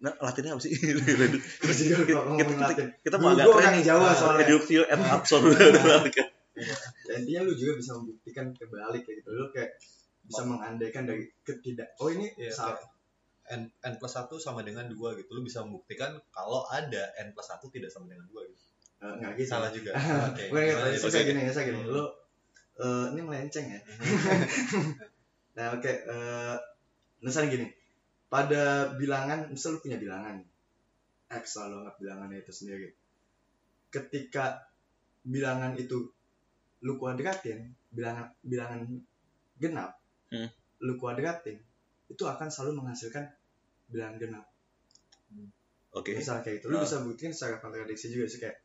Nah 0.00 0.12
latinnya 0.20 0.56
apa 0.56 0.62
sih? 0.64 0.72
Terus 1.60 1.78
juga 1.84 2.04
kita, 2.04 2.16
kalau 2.16 2.36
kita, 2.36 2.48
ngomong 2.48 2.60
Latin 2.60 2.86
kita 3.04 3.16
mau 3.20 3.28
agak 3.36 3.46
keren 3.52 3.76
Jawa 3.84 4.04
Ah, 4.08 4.14
soalnya. 4.16 4.48
reductio 4.48 4.82
et 4.88 5.00
absurd 5.00 5.42
ya, 6.60 7.16
intinya 7.16 7.40
lu 7.48 7.52
juga 7.56 7.72
bisa 7.80 7.96
membuktikan 7.96 8.52
kebalik 8.52 9.02
kayak 9.08 9.24
gitu. 9.24 9.30
Lu 9.32 9.48
kayak 9.52 9.80
bisa 10.24 10.42
mengandaikan 10.44 11.04
dari 11.08 11.24
ketidak 11.44 11.96
oh 12.00 12.08
ini 12.12 12.32
Iya, 12.36 12.52
salah 12.52 12.80
n, 13.50 13.66
n 13.66 13.92
plus 13.96 14.14
1 14.14 14.28
sama 14.40 14.60
dengan 14.64 14.88
2 14.88 14.96
gitu. 15.20 15.30
Lu 15.32 15.40
bisa 15.44 15.64
membuktikan 15.64 16.16
kalau 16.32 16.64
ada 16.68 17.12
n 17.20 17.32
plus 17.32 17.48
1 17.48 17.60
tidak 17.72 17.88
sama 17.92 18.08
dengan 18.12 18.28
2 18.28 18.52
gitu. 18.52 18.64
Eh, 19.00 19.12
nggak 19.16 19.32
gitu 19.36 19.48
Salah 19.48 19.70
juga. 19.72 19.92
Oke. 20.28 20.42
Bukan 20.52 20.60
gitu, 20.60 20.76
gimana 20.76 20.88
bisa 20.92 21.08
itu? 21.08 21.28
gini, 21.32 21.40
bisa 21.48 21.60
gini. 21.64 21.80
Hmm. 21.80 21.88
Lu 21.88 22.04
eh, 22.78 23.04
ini 23.12 23.20
melenceng 23.24 23.66
ya. 23.68 23.80
Nah, 25.50 25.76
oke. 25.76 25.92
eh, 25.92 26.56
misalnya 27.20 27.50
gini. 27.52 27.66
Pada 28.30 28.94
bilangan, 28.94 29.50
misal 29.50 29.76
lu 29.76 29.82
punya 29.82 29.98
bilangan. 29.98 30.38
X 31.26 31.58
selalu 31.58 31.82
anggap 31.84 31.96
bilangannya 31.98 32.38
itu 32.40 32.52
sendiri. 32.54 32.88
Ketika 33.90 34.62
bilangan 35.20 35.74
itu 35.74 36.06
lu 36.80 36.96
kuadratin, 36.96 37.74
bilangan 37.90 38.30
bilangan 38.40 38.80
genap, 39.58 39.98
Hmm. 40.30 40.46
lu 40.80 40.94
kuadratin, 40.96 41.58
itu 42.06 42.22
akan 42.24 42.48
selalu 42.48 42.80
menghasilkan 42.80 43.26
bilangan 43.90 44.16
genap. 44.16 44.46
oke 45.90 46.14
Misalnya 46.14 46.46
kayak 46.46 46.62
gitu. 46.62 46.66
Lu 46.70 46.78
Ah. 46.78 46.86
bisa 46.86 47.02
buktiin 47.02 47.34
secara 47.34 47.58
kontradiksi 47.58 48.08
juga 48.08 48.30
sih 48.30 48.38
kayak 48.38 48.56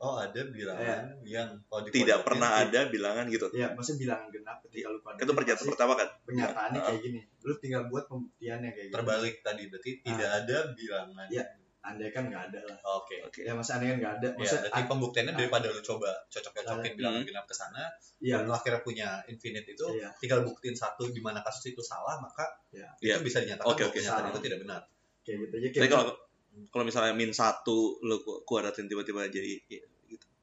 Oh, 0.00 0.16
ada 0.16 0.40
bilangan 0.48 1.12
yang 1.20 1.52
kalau 1.68 1.84
tidak 1.86 2.24
pernah 2.24 2.50
ada 2.58 2.88
bilangan 2.88 3.28
gitu 3.28 3.52
ya 3.52 3.68
maksudnya 3.70 4.08
bilangan 4.08 4.26
pertama 4.32 4.56
ketika 4.64 4.86
lu 4.88 4.98
kuadratin 4.98 5.20
itu 5.20 5.32
pernyataan 5.36 5.68
pertama 5.68 5.92
kan 5.94 6.08
pernyataannya 6.24 6.78
Ya. 6.78 6.86
kayak 6.88 7.00
gini 7.04 7.20
lu 7.38 7.52
tinggal 7.58 7.82
buat 7.86 8.04
pembuktiannya 8.08 8.70
kayak 8.72 8.88
terbalik 8.90 9.34
tadi 9.40 9.62
berarti 9.68 9.90
Ah. 9.92 10.02
tidak 10.02 10.30
ada 10.34 10.56
bilangan. 10.72 11.28
Iya. 11.28 11.44
andai 11.80 12.08
kan 12.08 12.28
nggak 12.28 12.52
ada 12.52 12.60
lah 12.60 12.76
Oke. 12.94 13.16
oke 13.22 13.40
ya 13.40 13.52
maksudnya 13.52 13.76
andai 13.78 13.88
kan 13.88 13.96
nggak 13.98 14.14
ada 14.14 14.26
Ya, 14.26 14.36
maksudnya 14.36 14.62
berarti 14.62 14.80
ah, 14.80 14.86
pembuktiannya 14.86 15.32
daripada 15.34 15.66
lu 15.66 15.80
coba 15.82 16.10
cocok-cocokin 16.26 16.76
Hmm. 16.86 16.98
bilangan 16.98 17.22
genap 17.24 17.44
ke 17.44 17.54
sana, 17.56 17.82
iya 18.18 18.34
dan 18.36 18.44
lu 18.44 18.52
akhirnya 18.52 18.80
punya 18.80 19.08
infinite 19.26 19.64
itu, 19.66 19.86
iya 19.90 20.08
tinggal 20.16 20.40
buktiin 20.42 20.72
satu 20.74 21.08
di 21.08 21.20
mana 21.20 21.40
kasus 21.40 21.64
itu 21.66 21.80
salah, 21.82 22.16
maka 22.16 22.44
Iya. 22.70 22.84
itu 22.98 23.08
Iya. 23.10 23.16
bisa 23.20 23.38
dinyatakan 23.40 23.64
Oke, 23.66 23.76
bahwa 23.78 23.88
oke. 23.88 23.96
pernyataan 23.96 24.20
Salah. 24.20 24.30
itu 24.30 24.40
tidak 24.42 24.58
benar. 24.60 24.80
kayak 25.20 25.36
gitu 25.38 25.54
aja 25.54 25.66
Tapi 25.66 25.76
kayak 25.78 25.90
kalau 25.90 26.04
kalau 26.68 26.84
misalnya 26.84 27.12
min 27.12 27.30
satu 27.30 27.76
lu 28.00 28.20
ku- 28.20 28.44
kuadratin 28.44 28.84
tiba-tiba 28.84 29.24
jadi 29.26 29.56
gitu. 29.62 29.86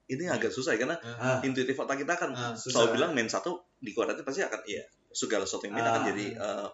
Ini 0.07 0.23
agak 0.25 0.49
susah 0.49 0.71
ya 0.71 0.79
karena 0.79 0.95
ah, 1.15 1.37
intuitif 1.41 1.75
otak 1.75 1.99
kita 1.99 2.15
kan 2.15 2.31
Ah, 2.31 2.51
susah. 2.51 2.81
selalu 2.81 2.89
bilang 2.95 3.11
min 3.11 3.27
satu 3.27 3.53
di 3.77 3.91
kuadratin 3.91 4.23
pasti 4.23 4.41
akan 4.41 4.61
ya 4.65 4.81
segala 5.09 5.43
sesuatu 5.43 5.67
yang 5.67 5.75
min 5.75 5.85
akan 5.85 6.01
Ah. 6.01 6.07
jadi 6.07 6.25
eh, 6.33 6.67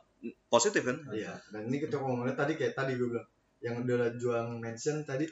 positif 0.45 0.81
kan. 0.81 0.97
iya 1.11 1.33
dan 1.49 1.65
ini 1.65 1.77
kita 1.77 1.97
ngomongnya 1.97 2.31
tadi 2.33 2.53
kayak 2.53 2.71
tadi 2.73 2.93
gue 2.93 3.09
bilang 3.09 3.27
yang 3.59 3.75
udah 3.77 4.15
juang 4.15 4.47
mention 4.57 5.01
tadi 5.01 5.27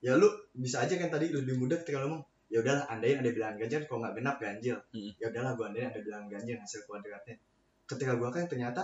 ya 0.00 0.14
lu 0.14 0.26
bisa 0.52 0.80
aja 0.80 0.94
kan 0.96 1.06
tadi 1.08 1.30
lebih 1.30 1.54
mudah 1.56 1.76
ketika 1.76 1.98
lu 1.98 2.08
ngomong 2.08 2.22
ya 2.48 2.58
udahlah 2.58 2.84
andain 2.86 3.16
ada 3.16 3.30
bilangan 3.30 3.56
ganjil 3.56 3.80
kalau 3.82 4.00
nggak 4.00 4.14
genap 4.16 4.36
ganjil 4.38 4.76
Hmm. 4.90 5.10
ya 5.16 5.26
udahlah 5.28 5.52
gua 5.52 5.66
andain 5.68 5.86
ada 5.86 6.00
bilangan 6.00 6.28
ganjil 6.28 6.56
hasil 6.56 6.80
kuadratnya 6.82 7.36
ketika 7.84 8.12
gua 8.14 8.28
kan 8.28 8.44
ternyata 8.44 8.82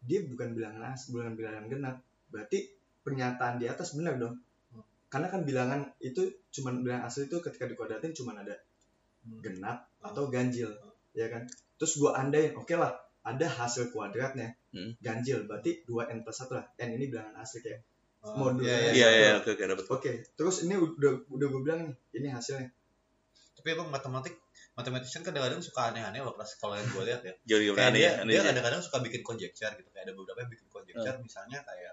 dia 0.00 0.20
bukan 0.22 0.52
bilangan 0.52 0.82
as 0.88 1.08
bukan 1.08 1.32
bilangan 1.32 1.64
genap 1.66 1.96
berarti 2.28 2.72
pernyataan 3.10 3.58
di 3.58 3.66
atas 3.66 3.98
benar 3.98 4.14
dong 4.16 4.38
karena 5.10 5.26
kan 5.26 5.42
bilangan 5.42 5.90
itu 5.98 6.22
cuman 6.54 6.86
bilangan 6.86 7.10
asli 7.10 7.26
itu 7.26 7.42
ketika 7.42 7.66
dikuadratin 7.66 8.14
cuman 8.14 8.46
ada 8.46 8.54
Hmm. 9.20 9.36
genap 9.44 9.84
atau 10.00 10.32
ganjil 10.32 10.72
ya 11.12 11.28
kan 11.28 11.44
terus 11.76 12.00
gua 12.00 12.16
andain 12.16 12.56
oke 12.56 12.72
lah 12.72 12.88
ada 13.20 13.44
hasil 13.44 13.92
kuadratnya 13.92 14.56
Hmm. 14.72 14.96
ganjil 14.96 15.44
berarti 15.44 15.84
2 15.84 16.08
n 16.08 16.24
plus 16.24 16.40
1 16.40 16.56
lah 16.56 16.64
n 16.78 16.96
ini 16.96 17.10
bilangan 17.10 17.36
asli 17.36 17.60
kayak 17.60 17.82
Oh, 18.20 18.36
Modul. 18.36 18.68
iya, 18.68 18.76
iya. 18.76 18.90
Iya 18.92 19.08
iya 19.16 19.30
oke 19.40 19.48
oke 19.56 19.64
dapat. 19.64 19.84
Oke, 19.88 20.12
terus 20.36 20.68
ini 20.68 20.76
udah 20.76 21.24
udah 21.32 21.46
gue 21.48 21.60
bilang 21.64 21.88
nih, 21.88 22.20
ini 22.20 22.28
hasilnya. 22.28 22.68
Tapi 23.56 23.68
emang 23.72 23.88
matematik 23.88 24.36
mathematician 24.76 25.24
kadang-kadang 25.24 25.64
suka 25.64 25.88
aneh-aneh 25.88 26.20
loh 26.20 26.36
pas 26.36 26.44
kalau 26.56 26.76
yang 26.76 26.84
gue 26.84 27.00
lihat 27.08 27.24
ya. 27.24 27.32
Jauh 27.48 27.72
kayak 27.72 27.92
aneh 27.92 27.96
dia, 27.96 28.04
ya, 28.04 28.12
aneh 28.20 28.32
dia 28.32 28.40
ya. 28.40 28.48
kadang-kadang 28.52 28.80
suka 28.80 29.00
bikin 29.00 29.24
conjecture 29.24 29.72
gitu 29.72 29.88
kayak 29.88 30.04
ada 30.04 30.12
beberapa 30.12 30.36
yang 30.36 30.52
bikin 30.52 30.68
conjecture 30.68 31.16
misalnya 31.16 31.64
kayak 31.64 31.92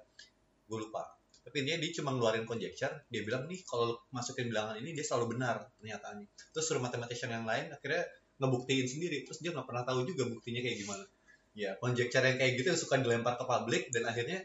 gue 0.67 0.77
lupa 0.77 1.03
tapi 1.41 1.63
dia 1.63 1.79
dia 1.79 1.91
cuma 1.91 2.11
ngeluarin 2.11 2.43
conjecture 2.43 2.91
dia 3.07 3.23
bilang 3.23 3.47
nih 3.47 3.63
kalau 3.63 3.95
masukin 4.11 4.51
bilangan 4.51 4.75
ini 4.75 4.91
dia 4.91 5.01
selalu 5.01 5.39
benar 5.39 5.71
pernyataannya 5.79 6.27
terus 6.51 6.65
suruh 6.65 6.79
mathematician 6.79 7.31
yang 7.31 7.47
lain 7.47 7.71
akhirnya 7.71 8.03
ngebuktiin 8.37 8.83
sendiri 8.83 9.23
terus 9.23 9.39
dia 9.39 9.49
nggak 9.49 9.63
pernah 9.63 9.81
tahu 9.81 10.03
juga 10.03 10.27
buktinya 10.27 10.59
kayak 10.59 10.77
gimana 10.77 11.03
ya 11.55 11.73
conjecture 11.79 12.21
yang 12.21 12.37
kayak 12.37 12.53
gitu 12.55 12.67
yang 12.69 12.77
suka 12.77 12.99
dilempar 12.99 13.33
ke 13.33 13.43
publik 13.43 13.89
dan 13.89 14.05
akhirnya 14.05 14.43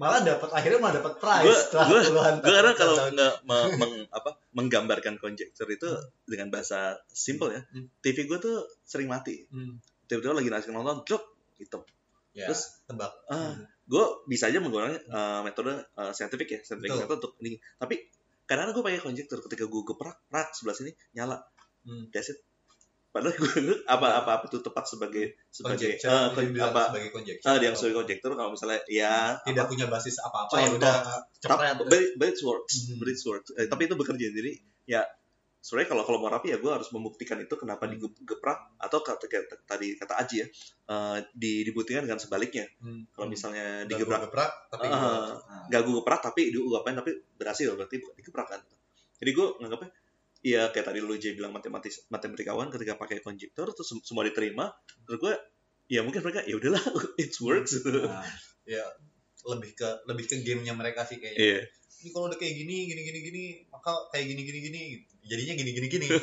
malah 0.00 0.24
dapat 0.24 0.48
akhirnya 0.50 0.80
malah 0.80 0.96
dapat 0.96 1.12
prize 1.20 1.44
Gue 1.44 1.56
setelah 1.60 1.86
gue 1.86 2.00
puluhan 2.08 2.34
gue 2.40 2.48
kadang 2.50 2.76
kalau 2.80 2.96
nggak 3.12 3.34
me- 3.44 3.70
meng- 3.76 4.08
apa 4.08 4.30
menggambarkan 4.56 5.20
conjecture 5.20 5.68
itu 5.68 5.84
dengan 6.24 6.48
bahasa 6.48 6.96
simple 7.06 7.52
ya. 7.52 7.60
Hmm. 7.68 7.84
TV 8.00 8.24
gue 8.24 8.40
tuh 8.40 8.64
sering 8.80 9.06
mati. 9.06 9.44
Hmm, 9.52 9.76
Tiba-tiba 10.08 10.32
lagi 10.32 10.48
asik 10.48 10.72
nonton, 10.72 11.04
drop 11.04 11.20
hitam. 11.60 11.84
ya 12.32 12.48
Terus, 12.48 12.80
tebak 12.88 13.12
ah, 13.28 13.52
Hmm. 13.52 13.68
Gue 13.90 14.04
bisa 14.30 14.46
aja 14.46 14.62
menggunakan 14.62 14.94
uh, 15.10 15.40
metode 15.42 15.74
uh, 15.98 16.14
scientific 16.14 16.46
ya 16.46 16.60
scientific 16.62 16.94
Betul. 16.94 17.02
method 17.10 17.18
untuk 17.26 17.32
ini. 17.42 17.58
Tapi 17.74 17.94
kadang 18.46 18.70
gue 18.70 18.82
pakai 18.82 19.02
conjecture 19.02 19.42
ketika 19.42 19.66
gue 19.66 19.82
geprak 19.82 20.16
rak 20.30 20.54
sebelah 20.54 20.76
sini 20.78 20.94
nyala. 21.12 21.42
Hmm. 21.82 22.06
that's 22.14 22.30
it. 22.30 22.38
Padahal 23.10 23.34
gue 23.34 23.82
apa 23.90 24.22
apa 24.22 24.30
apa 24.38 24.44
itu 24.46 24.62
tepat 24.62 24.86
sebagai 24.86 25.34
sebagai 25.50 25.98
uh, 26.06 26.30
kon- 26.30 26.54
apa 26.54 26.94
sebagai 26.94 27.10
conjecture 27.10 27.50
ah 27.50 27.58
yang 27.58 27.74
sebagai 27.74 28.06
conjecture 28.06 28.32
kalau 28.38 28.54
misalnya 28.54 28.78
ya 28.86 29.34
tidak 29.42 29.66
apa, 29.66 29.70
punya 29.74 29.86
basis 29.90 30.22
apa-apa 30.22 30.54
ya 30.62 30.68
udah 30.78 30.94
tap, 31.02 31.22
cepret 31.42 31.74
but, 31.90 32.02
but 32.14 32.28
it 32.30 32.38
works 32.46 32.74
Hmm. 32.86 33.02
but 33.02 33.10
it 33.10 33.18
works. 33.26 33.50
Eh, 33.58 33.66
tapi 33.66 33.90
itu 33.90 33.98
bekerja 33.98 34.26
jadi 34.30 34.52
ya 34.86 35.02
sebenarnya 35.60 35.88
kalau 35.88 36.02
kalau 36.02 36.18
mau 36.18 36.28
rapi 36.28 36.50
ya 36.50 36.58
gue 36.58 36.66
harus 36.66 36.88
membuktikan 36.88 37.36
itu 37.36 37.52
kenapa 37.54 37.84
Hmm. 37.84 37.94
digeprak 37.94 38.58
atau 38.76 38.98
kata, 38.98 39.24
kata- 39.24 39.60
tadi 39.62 39.92
kata 39.94 40.14
Aji 40.16 40.36
ya 40.40 40.46
uh, 40.88 41.20
di, 41.30 41.62
dibuktikan 41.62 42.02
dengan 42.02 42.16
sebaliknya 42.16 42.64
Hmm. 42.80 43.04
kalau 43.10 43.28
misalnya 43.28 43.84
Udah 43.84 43.88
digebrak 43.90 44.18
gua 44.18 44.26
geprak 44.26 44.50
tapi 44.68 44.86
Nah, 44.86 45.36
nggak 45.68 45.80
gue 45.80 45.94
geprak 45.96 46.20
tapi 46.22 46.42
diuapin 46.50 46.94
tapi 46.94 47.10
berhasil 47.34 47.68
berarti 47.70 47.96
bukan 47.98 48.14
digeprak 48.16 48.48
kan 48.48 48.60
jadi 49.16 49.30
gue 49.30 49.46
nganggapnya 49.58 49.90
Iya 50.40 50.72
kayak 50.72 50.86
tadi 50.86 50.98
lu 50.98 51.12
Jay 51.14 51.36
bilang 51.36 51.52
matematis 51.52 52.08
matematikawan 52.08 52.72
ketika 52.72 52.96
pakai 52.96 53.20
konjektor 53.20 53.68
terus 53.68 53.84
sem- 53.86 54.00
semua 54.00 54.24
diterima 54.24 54.72
terus 55.04 55.20
gue 55.20 55.34
ya 55.86 56.00
mungkin 56.00 56.20
mereka 56.20 56.40
ya 56.42 56.56
udahlah 56.56 56.80
it 57.20 57.36
works. 57.36 57.76
Nah, 57.84 58.24
ya 58.64 58.80
lebih 59.42 59.74
ke 59.74 59.88
lebih 60.06 60.24
ke 60.24 60.40
gamenya 60.40 60.72
mereka 60.72 61.04
sih 61.04 61.16
kayaknya. 61.16 61.36
Iya. 61.36 61.60
Ini 62.00 62.08
kalau 62.16 62.32
udah 62.32 62.38
kayak 62.40 62.54
gini 62.56 62.88
gini 62.88 63.00
gini 63.04 63.18
gini 63.20 63.44
maka 63.68 64.08
kayak 64.08 64.32
gini 64.32 64.42
gini 64.44 64.58
gini 64.64 64.82
jadinya 65.24 65.54
gini 65.56 65.70
gini 65.76 65.86
gini. 65.88 66.06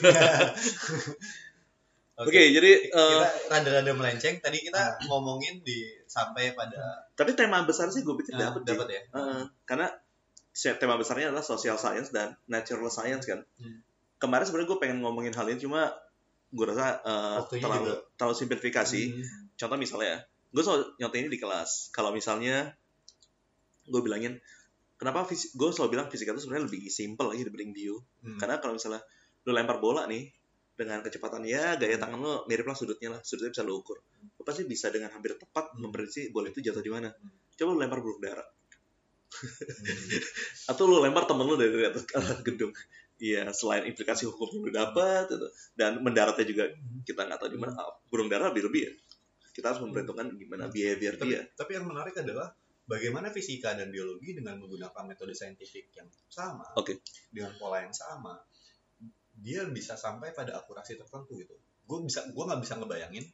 Oke 2.26 2.50
jadi 2.50 2.72
eh, 2.90 3.10
kita 3.14 3.30
rada-rada 3.54 3.92
melenceng. 3.94 4.42
Tadi 4.42 4.58
kita 4.66 5.06
ngomongin 5.06 5.62
di 5.62 5.86
sampai 6.10 6.58
pada 6.58 7.06
tapi 7.14 7.38
tema 7.38 7.62
besar 7.62 7.94
sih 7.94 8.02
gue 8.02 8.18
pikir 8.18 8.34
nah, 8.34 8.50
dapat 8.50 8.66
dapat 8.66 8.88
ya. 8.90 9.02
Heeh. 9.14 9.42
karena 9.70 9.94
tema 10.82 10.98
besarnya 10.98 11.30
adalah 11.30 11.46
social 11.46 11.78
science 11.78 12.10
dan 12.10 12.34
natural 12.50 12.90
science 12.90 13.30
kan. 13.30 13.46
Hmm. 13.62 13.86
Kemarin 14.18 14.50
sebenarnya 14.50 14.70
gue 14.74 14.80
pengen 14.82 15.00
ngomongin 15.06 15.30
hal 15.38 15.46
ini 15.46 15.62
cuma 15.62 15.94
gue 16.50 16.66
rasa 16.66 17.06
eh, 17.06 17.38
Waktunya 17.38 17.64
terlalu 17.70 17.86
juga. 17.86 17.96
terlalu 18.18 18.36
simplifikasi. 18.42 19.02
Hmm. 19.14 19.46
contoh 19.58 19.78
misalnya 19.78 20.26
gue 20.54 20.64
selalu 20.66 20.84
nyontek 20.98 21.20
ini 21.22 21.30
di 21.30 21.40
kelas 21.42 21.94
kalau 21.94 22.10
misalnya 22.10 22.74
gue 23.86 24.02
bilangin 24.02 24.42
kenapa 24.98 25.30
gue 25.30 25.70
selalu 25.72 25.90
bilang 25.94 26.08
fisika 26.10 26.34
itu 26.34 26.42
sebenarnya 26.44 26.66
lebih 26.68 26.82
simple 26.90 27.30
lagi 27.30 27.46
dibanding 27.46 27.72
bio 27.72 27.96
Hmm. 28.26 28.38
karena 28.38 28.58
kalau 28.58 28.76
misalnya 28.76 29.02
lu 29.46 29.52
lempar 29.54 29.78
bola 29.78 30.04
nih 30.06 30.28
dengan 30.78 31.02
kecepatan 31.02 31.42
ya 31.42 31.74
gaya 31.78 31.98
tangan 31.98 32.18
lu 32.18 32.34
mirip 32.46 32.66
lah 32.66 32.78
sudutnya 32.78 33.14
lah 33.14 33.22
sudutnya 33.22 33.50
bisa 33.54 33.64
lu 33.64 33.82
ukur 33.82 33.98
lu 34.18 34.44
pasti 34.44 34.66
bisa 34.66 34.90
dengan 34.90 35.10
hampir 35.14 35.38
tepat 35.38 35.74
Hmm. 35.74 35.88
memprediksi 35.88 36.30
bola 36.30 36.50
itu 36.50 36.60
jatuh 36.60 36.82
di 36.82 36.92
mana 36.92 37.10
Hmm. 37.10 37.32
coba 37.56 37.70
lu 37.74 37.80
lempar 37.82 38.00
burung 38.02 38.20
dara 38.20 38.42
Hmm. 38.42 38.56
atau 40.72 40.84
lu 40.86 40.98
lempar 41.00 41.24
temen 41.26 41.46
lu 41.46 41.56
dari 41.56 41.86
atas 41.86 42.04
atas 42.12 42.42
gedung 42.42 42.74
Iya, 43.18 43.50
selain 43.50 43.90
implikasi 43.90 44.30
hukum 44.30 44.62
yang 44.62 44.62
lu 44.62 44.72
dapat 44.78 45.26
dan 45.74 45.98
mendaratnya 46.06 46.46
juga 46.46 46.70
kita 47.02 47.26
nggak 47.26 47.42
tahu 47.42 47.50
di 47.50 47.58
mana. 47.58 47.74
Burung 48.14 48.30
dara 48.30 48.54
lebih 48.54 48.70
lebih 48.70 48.82
ya. 48.86 48.92
Kita 49.58 49.74
harus 49.74 49.82
memperhitungkan 49.82 50.38
gimana 50.38 50.70
behavior 50.70 51.18
tapi, 51.18 51.34
dia. 51.34 51.42
tapi 51.58 51.82
yang 51.82 51.90
menarik 51.90 52.14
adalah 52.14 52.54
bagaimana 52.88 53.30
fisika 53.30 53.76
dan 53.76 53.92
biologi 53.92 54.34
dengan 54.34 54.58
menggunakan 54.58 55.04
metode 55.04 55.36
saintifik 55.36 55.92
yang 55.94 56.08
sama 56.32 56.66
Oke. 56.80 57.04
dengan 57.30 57.52
pola 57.60 57.84
yang 57.84 57.94
sama 57.94 58.40
dia 59.38 59.68
bisa 59.70 59.94
sampai 59.94 60.34
pada 60.34 60.58
akurasi 60.58 60.98
tertentu 60.98 61.38
gitu 61.38 61.54
gue 61.88 61.98
bisa 62.08 62.26
gue 62.32 62.44
nggak 62.44 62.62
bisa 62.64 62.74
ngebayangin 62.80 63.26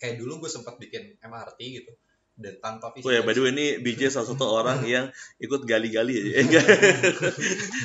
kayak 0.00 0.16
dulu 0.16 0.46
gue 0.46 0.50
sempat 0.50 0.78
bikin 0.78 1.18
MRT 1.20 1.60
gitu 1.82 1.92
dan 2.36 2.60
tanpa 2.60 2.92
fisika 2.92 3.08
Oh 3.08 3.16
ya, 3.16 3.24
by 3.24 3.32
the 3.32 3.40
way 3.40 3.52
ini 3.52 3.66
BJ 3.84 4.12
salah 4.12 4.28
satu 4.28 4.44
orang 4.44 4.84
yang 4.92 5.08
ikut 5.40 5.64
gali-gali. 5.64 6.36
Eh, 6.36 6.44
enggak. 6.44 6.68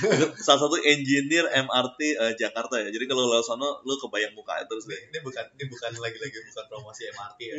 Ikut 0.03 0.35
salah 0.43 0.67
satu 0.67 0.75
engineer 0.83 1.47
MRT 1.47 2.19
eh, 2.19 2.33
Jakarta 2.35 2.75
ya. 2.83 2.91
Jadi 2.91 3.07
kalau 3.07 3.31
lo 3.31 3.39
sono 3.39 3.79
lu 3.87 3.95
kebayang 3.95 4.35
muka 4.35 4.59
terus 4.67 4.91
deh. 4.91 4.99
ini 5.07 5.23
bukan 5.23 5.45
ini 5.55 5.65
bukan 5.71 5.91
lagi-lagi 6.03 6.37
bukan 6.51 6.65
promosi 6.67 7.07
MRT 7.07 7.39
ya 7.39 7.57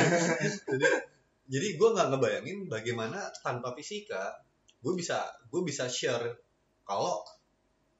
jadi 0.76 0.88
jadi 1.48 1.74
gue 1.74 1.88
nggak 1.90 2.08
ngebayangin 2.08 2.58
bagaimana 2.66 3.18
tanpa 3.38 3.72
fisika 3.72 4.36
gue 4.78 4.92
bisa 4.92 5.16
gue 5.48 5.62
bisa 5.62 5.88
share 5.88 6.36
kalau 6.82 7.24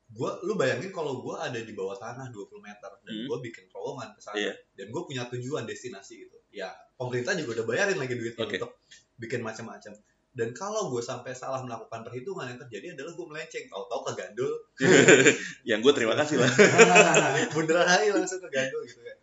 gue 0.09 0.31
lu 0.43 0.55
bayangin 0.55 0.89
kalau 0.89 1.21
gue 1.21 1.37
ada 1.37 1.59
di 1.59 1.73
bawah 1.73 1.93
tanah 1.95 2.29
20 2.29 2.49
meter 2.59 2.93
dan 2.99 3.13
Hmm. 3.13 3.27
gue 3.27 3.39
bikin 3.43 3.65
terowongan 3.67 4.13
ke 4.13 4.21
sana 4.21 4.37
Iya. 4.39 4.53
dan 4.75 4.87
gue 4.89 5.03
punya 5.03 5.25
tujuan 5.27 5.65
destinasi 5.65 6.15
gitu 6.23 6.37
ya 6.51 6.69
pemerintah 6.95 7.33
juga 7.35 7.61
udah 7.61 7.67
bayarin 7.67 7.97
lagi 7.97 8.15
duitnya 8.15 8.41
Oke. 8.43 8.57
untuk 8.57 8.73
bikin 9.19 9.41
macam-macam 9.41 9.93
dan 10.33 10.49
kalau 10.53 10.89
gue 10.89 11.03
sampai 11.03 11.33
salah 11.33 11.61
melakukan 11.61 12.05
perhitungan 12.05 12.47
yang 12.47 12.57
terjadi 12.59 12.95
adalah 12.95 13.13
gue 13.13 13.27
melenceng 13.27 13.65
tahu-tahu 13.67 14.01
ke 14.03 14.13
gandul 14.15 14.53
yang 15.69 15.81
gue 15.81 15.93
terima 15.93 16.15
kasih 16.15 16.37
lah. 16.39 16.53
beneran 17.51 17.85
aja 17.87 18.13
langsung 18.15 18.41
ke 18.41 18.49
gandul 18.49 18.81
gitu 18.83 19.01
kan 19.01 19.19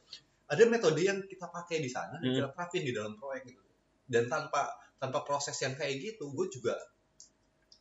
ada 0.46 0.62
metode 0.66 1.02
yang 1.02 1.18
kita 1.24 1.48
pakai 1.48 1.82
di 1.82 1.90
sana 1.90 2.18
Hmm. 2.18 2.30
kita 2.32 2.50
terapin 2.52 2.84
di 2.84 2.94
dalam 2.94 3.18
proyek 3.18 3.42
gitu 3.48 3.65
dan 4.06 4.26
tanpa 4.26 4.70
tanpa 4.96 5.22
proses 5.22 5.56
yang 5.60 5.74
kayak 5.74 5.98
gitu 5.98 6.32
gue 6.32 6.48
juga 6.48 6.74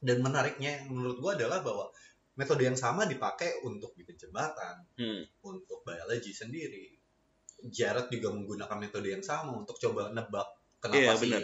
dan 0.00 0.20
menariknya 0.20 0.84
menurut 0.86 1.16
gue 1.16 1.32
adalah 1.40 1.60
bahwa 1.60 1.88
metode 2.34 2.66
yang 2.66 2.74
sama 2.74 3.04
dipakai 3.04 3.62
untuk 3.62 3.94
bikin 3.94 4.18
jembatan 4.18 4.82
Hmm. 4.94 5.22
untuk 5.42 5.80
biologi 5.82 6.30
sendiri 6.30 6.96
Jared 7.64 8.08
juga 8.08 8.28
menggunakan 8.28 8.76
metode 8.76 9.08
yang 9.08 9.24
sama 9.24 9.54
untuk 9.54 9.78
coba 9.78 10.10
nebak 10.10 10.44
kenapa 10.78 11.00
Iya, 11.00 11.12
sih 11.16 11.30
benar. 11.32 11.42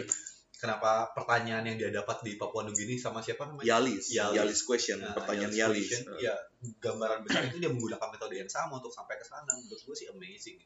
kenapa 0.53 0.91
pertanyaan 1.17 1.65
yang 1.65 1.77
dia 1.79 1.89
dapat 1.89 2.21
di 2.21 2.37
Papua 2.37 2.61
Nugini 2.61 2.93
sama 2.93 3.17
siapa 3.17 3.49
namanya 3.49 3.65
Yalis, 3.65 4.13
Yalis. 4.13 4.37
Yalis 4.37 4.61
question, 4.61 5.01
Nah, 5.01 5.17
pertanyaan 5.17 5.49
Yalis 5.49 5.57
Yalis. 5.57 5.89
question, 5.89 6.03
Iya, 6.21 6.35
gambaran 6.77 7.25
besar 7.25 7.49
itu 7.49 7.57
dia 7.57 7.71
menggunakan 7.73 8.05
metode 8.13 8.37
yang 8.37 8.45
sama 8.45 8.77
untuk 8.77 8.93
sampai 8.93 9.17
ke 9.17 9.25
sana. 9.25 9.49
Menurut 9.49 9.81
gue 9.81 9.95
sih 9.97 10.05
amazing. 10.05 10.61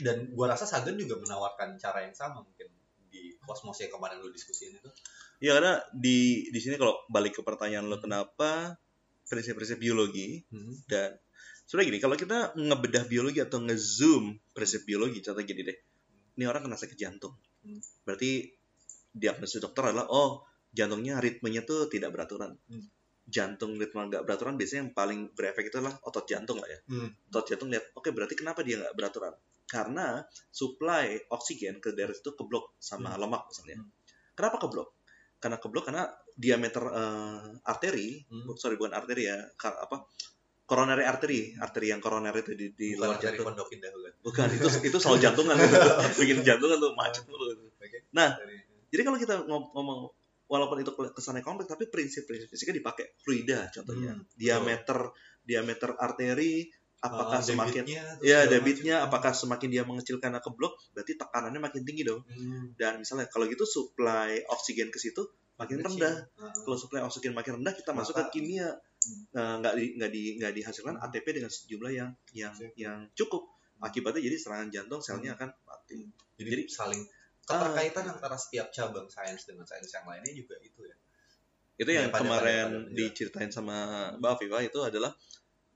Dan 0.00 0.32
gua 0.32 0.50
rasa 0.50 0.64
Sagan 0.64 0.96
juga 0.96 1.14
menawarkan 1.14 1.76
cara 1.76 2.02
yang 2.02 2.16
sama 2.16 2.40
mungkin 2.40 2.66
di 3.10 3.34
kosmos 3.42 3.76
yang 3.82 3.90
kemarin 3.90 4.22
lu 4.22 4.30
diskusiin 4.30 4.78
itu. 4.78 4.90
Ya 5.42 5.58
karena 5.58 5.82
di 5.90 6.46
di 6.48 6.60
sini 6.62 6.78
kalau 6.78 6.94
balik 7.10 7.36
ke 7.36 7.42
pertanyaan 7.42 7.90
lo 7.90 7.98
kenapa 7.98 8.78
prinsip-prinsip 9.26 9.78
biologi 9.78 10.42
dan 10.86 11.14
sebenarnya 11.64 11.88
gini 11.94 12.00
kalau 12.02 12.16
kita 12.18 12.38
ngebedah 12.58 13.04
biologi 13.06 13.38
atau 13.38 13.62
ngezoom 13.62 14.34
prinsip 14.50 14.82
biologi 14.82 15.22
contoh 15.22 15.38
gini 15.40 15.62
deh 15.62 15.78
ini 16.34 16.44
orang 16.46 16.66
kena 16.66 16.74
sakit 16.74 16.98
jantung 16.98 17.34
Hmm. 17.60 17.76
berarti 18.08 18.56
diagnosis 19.12 19.60
dokter 19.60 19.92
adalah 19.92 20.08
oh 20.08 20.42
jantungnya 20.72 21.20
ritmenya 21.20 21.60
tuh 21.62 21.92
tidak 21.92 22.08
beraturan 22.10 22.56
Hmm. 22.66 22.88
jantung 23.28 23.76
ritme 23.76 24.00
nggak 24.08 24.24
beraturan 24.24 24.56
biasanya 24.56 24.88
yang 24.88 24.92
paling 24.96 25.20
berefek 25.36 25.68
itu 25.68 25.76
adalah 25.76 25.94
otot 26.02 26.24
jantung 26.26 26.56
lah 26.58 26.66
ya 26.66 26.80
Hmm. 26.88 27.12
otot 27.30 27.46
jantung 27.46 27.68
lihat 27.68 27.84
oke 27.94 28.08
berarti 28.10 28.34
kenapa 28.34 28.64
dia 28.64 28.80
nggak 28.80 28.96
beraturan 28.96 29.36
karena 29.70 30.18
supply 30.50 31.06
oksigen 31.28 31.78
ke 31.78 31.94
darah 31.94 32.10
itu 32.12 32.34
keblok 32.34 32.74
sama 32.76 33.14
Hmm. 33.14 33.22
lemak 33.22 33.46
misalnya 33.46 33.78
Hmm. 33.78 33.90
kenapa 34.34 34.58
keblok 34.58 34.98
karena 35.38 35.56
keblok 35.56 35.84
karena 35.86 36.04
diameter 36.34 36.82
eh, 36.84 37.46
arteri 37.64 38.08
Hmm. 38.26 38.50
sorry 38.54 38.74
bukan 38.74 38.90
arteri 38.92 39.22
ya 39.24 39.38
ka- 39.54 39.78
apa 39.78 40.10
coronary 40.64 41.02
artery 41.02 41.40
arteri 41.56 41.86
yang 41.88 41.98
koroner 41.98 42.30
itu 42.32 42.52
di, 42.52 42.70
di 42.72 42.88
Bukan 42.92 42.98
luar 43.04 43.16
dari 43.16 43.38
jantung 43.38 43.70
Indah 43.70 43.90
bukan. 43.90 44.12
bukan 44.20 44.48
itu 44.52 44.66
itu 44.84 44.96
selalu 44.96 45.18
jantungan 45.20 45.56
bikin 46.20 46.38
jantungan 46.40 46.78
tuh 46.78 46.92
macet 46.92 47.22
itu. 47.24 47.34
Oke. 47.72 47.98
Nah. 48.10 48.34
Dari- 48.34 48.66
jadi 48.86 49.02
kalau 49.02 49.18
kita 49.18 49.34
ngom- 49.40 49.70
ngomong 49.70 50.00
walaupun 50.46 50.78
itu 50.78 50.90
kesannya 51.08 51.42
kompleks 51.42 51.70
tapi 51.70 51.86
prinsip-prinsip 51.86 52.46
fisika 52.46 52.70
dipakai 52.70 53.14
fluida 53.16 53.70
contohnya 53.70 54.10
Hmm, 54.12 54.26
diameter 54.32 55.14
diameter 55.40 55.94
arteri 55.96 56.66
apakah 57.00 57.40
Ah, 57.40 57.42
semakin 57.42 57.82
debitnya, 57.82 58.04
ya 58.20 58.44
debitnya 58.44 58.96
macam. 59.00 59.08
apakah 59.08 59.32
semakin 59.32 59.68
dia 59.68 59.82
mengecilkan 59.82 60.36
ke 60.36 60.50
blok 60.52 60.76
berarti 60.92 61.16
tekanannya 61.16 61.56
makin 61.58 61.82
tinggi 61.82 62.04
dong. 62.04 62.20
Hmm, 62.24 62.76
dan 62.76 63.00
misalnya 63.00 63.24
kalau 63.26 63.44
gitu 63.44 63.64
supply 63.64 64.36
oksigen 64.46 64.88
ke 64.88 64.96
situ 64.96 65.24
makin 65.56 65.80
kecil. 65.80 65.96
rendah. 65.96 66.14
Ah, 66.36 66.52
kalau 66.52 66.76
supply 66.76 67.00
oksigen 67.00 67.32
makin 67.32 67.56
rendah 67.56 67.72
kita 67.72 67.92
masuk 67.92 68.12
ke 68.14 68.22
Maka- 68.22 68.32
kimia. 68.32 68.68
Hmm. 69.00 69.22
Nah, 69.32 69.52
nggak 69.58 69.74
di, 69.74 69.84
nggak 69.96 70.10
di, 70.10 70.22
nggak 70.36 70.52
dihasilkan 70.54 70.94
ATP 71.00 71.26
dengan 71.32 71.48
sejumlah 71.48 71.88
yang 71.90 72.10
yang 72.30 72.52
Oke. 72.52 72.76
yang 72.76 73.08
cukup. 73.14 73.48
Akibatnya 73.80 74.20
jadi 74.20 74.36
serangan 74.36 74.68
jantung 74.68 75.00
selnya 75.00 75.32
akan 75.34 75.48
mati. 75.64 76.04
Jadi, 76.36 76.48
Jadi- 76.52 76.68
saling 76.68 77.00
keterkaitan 77.40 78.04
antara 78.06 78.36
setiap 78.36 78.68
cabang 78.68 79.08
sains 79.08 79.42
dengan 79.42 79.64
sains 79.64 79.88
yang 79.88 80.04
lainnya 80.04 80.36
juga 80.36 80.52
itu 80.58 80.84
ya. 80.84 80.96
Itu 81.74 81.88
Ya, 81.88 82.04
yang 82.04 82.12
pada- 82.12 82.20
kemarin 82.22 82.66
pada- 82.68 82.84
pada- 82.84 82.92
diceritain 82.92 83.48
sama 83.48 83.76
Mbak 84.14 84.30
Afifa 84.30 84.58
itu 84.60 84.78
adalah 84.80 85.16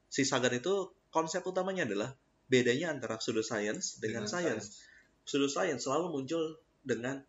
si 0.07 0.21
Sagan 0.23 0.53
itu 0.53 0.93
konsep 1.15 1.47
utamanya 1.47 1.87
adalah 1.87 2.11
bedanya 2.51 2.91
antara 2.91 3.15
pseudoscience 3.23 4.03
dengan, 4.03 4.27
science. 4.27 4.83
Pseudoscience 5.23 5.87
selalu 5.87 6.11
muncul 6.11 6.59
dengan 6.83 7.23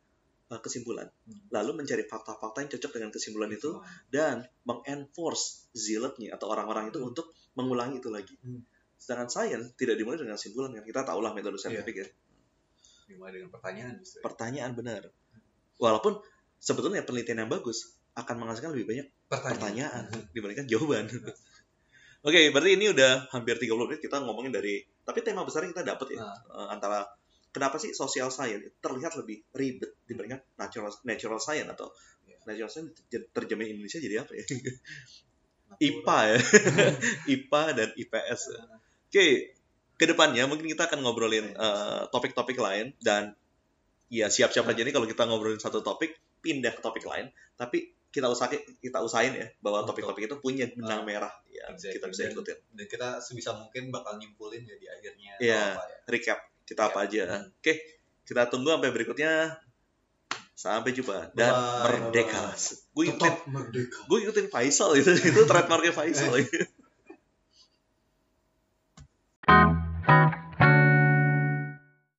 uh, 0.49 0.59
kesimpulan, 0.59 1.07
Hmm. 1.25 1.41
lalu 1.53 1.85
mencari 1.85 2.03
fakta-fakta 2.09 2.65
yang 2.65 2.71
cocok 2.73 2.91
dengan 2.97 3.09
kesimpulan 3.13 3.51
itu 3.53 3.77
dan 4.09 4.43
mengenforce 4.65 5.69
zealotnya 5.77 6.33
atau 6.35 6.49
orang-orang 6.51 6.89
itu 6.89 6.99
untuk 7.01 7.31
mengulangi 7.53 8.01
itu 8.01 8.09
lagi. 8.09 8.33
Hmm. 8.41 8.65
Sedangkan 8.97 9.29
science 9.29 9.77
tidak 9.77 10.01
dimulai 10.01 10.17
dengan 10.17 10.35
kesimpulan 10.35 10.73
kan 10.75 10.83
kita 10.83 11.01
tahulah 11.05 11.31
metode 11.37 11.61
saintifik 11.61 12.03
ya. 12.03 12.07
dimulai 13.05 13.37
dengan 13.37 13.53
pertanyaan 13.53 14.01
justru 14.01 14.17
Pertanyaan 14.25 14.73
benar. 14.73 15.13
Walaupun 15.77 16.17
sebetulnya 16.57 17.05
penelitian 17.05 17.45
yang 17.45 17.51
bagus 17.53 17.93
akan 18.17 18.41
menghasilkan 18.41 18.73
lebih 18.73 18.87
banyak 18.89 19.07
pertanyaan 19.29 20.09
dibandingkan 20.33 20.65
jawaban. 20.65 21.05
Oke, 22.25 22.49
berarti 22.49 22.73
ini 22.73 22.89
udah 22.89 23.29
hampir 23.29 23.53
30 23.55 23.85
menit 23.85 24.01
kita 24.01 24.17
ngomongin 24.19 24.49
dari 24.49 24.81
tapi 25.05 25.21
tema 25.21 25.45
besarnya 25.45 25.69
kita 25.69 25.85
dapat 25.85 26.17
ya 26.17 26.25
Nah. 26.25 26.73
antara 26.73 27.05
kenapa 27.53 27.77
sih 27.77 27.93
social 27.93 28.27
science 28.27 28.65
terlihat 28.81 29.13
lebih 29.15 29.45
ribet 29.53 29.93
dibandingkan 30.03 30.41
natural 30.57 30.89
natural 31.05 31.37
science 31.37 31.69
atau 31.71 31.87
Iya. 32.25 32.41
natural 32.43 32.67
science 32.67 32.91
ter- 33.05 33.29
terjemahin 33.29 33.77
Indonesia 33.77 34.01
jadi 34.01 34.25
apa 34.25 34.33
ya? 34.33 34.43
IPA 35.85 36.17
ya. 36.25 36.37
IPA 37.37 37.61
dan 37.73 37.89
IPS. 37.93 38.41
ya. 38.51 38.61
Oke, 39.05 39.25
ke 39.95 40.05
depannya 40.05 40.43
mungkin 40.45 40.67
kita 40.67 40.89
akan 40.89 40.99
ngobrolin 40.99 41.53
eh, 41.53 42.01
topik-topik 42.09 42.57
lain 42.57 42.91
dan 42.99 43.37
ya 44.09 44.27
siap-siap 44.27 44.65
aja 44.65 44.81
nih 44.81 44.93
kalau 44.93 45.05
kita 45.05 45.23
ngobrolin 45.25 45.57
satu 45.57 45.79
topik 45.79 46.13
pindah 46.41 46.73
ke 46.73 46.81
topik 46.81 47.01
lain, 47.05 47.29
tapi 47.57 47.94
kita 48.15 48.31
usahain 48.31 48.63
kita 48.79 48.97
usahain 48.97 49.35
ya 49.35 49.43
bahwa 49.59 49.83
topik-topik 49.83 50.23
itu 50.23 50.39
punya 50.39 50.63
benang 50.71 51.03
merah 51.03 51.27
ya 51.45 51.67
Exactly. 51.67 51.99
kita 51.99 52.05
bisa 52.07 52.21
Dan- 52.23 52.31
ikutin. 52.31 52.57
dan 52.71 52.85
kita 52.87 53.07
sebisa 53.19 53.51
mungkin 53.51 53.91
bakal 53.91 54.15
nyimpulin 54.15 54.63
ya 54.63 54.75
di 54.79 54.87
akhirnya 54.87 55.33
Iya. 55.37 55.63
apa 55.75 55.83
ya 55.83 55.97
Recap 56.07 56.39
kita 56.63 56.81
apa 56.87 56.99
aja. 57.03 57.21
Hmm. 57.27 57.45
Oke, 57.51 57.73
kita 58.23 58.47
tunggu 58.47 58.71
sampai 58.71 58.89
berikutnya. 58.89 59.53
Sampai 60.55 60.95
jumpa 60.95 61.35
dan 61.35 61.51
Bye. 61.51 61.83
merdeka. 62.07 62.55
Gue 62.89 63.11
ikutin 63.11 63.35
merdeka 63.51 63.97
gue 64.07 64.19
ikutin 64.23 64.47
Faisal 64.47 64.95
itu 64.95 65.11
itu 65.35 65.41
trademarknya 65.43 65.91
Faisal. 65.91 66.31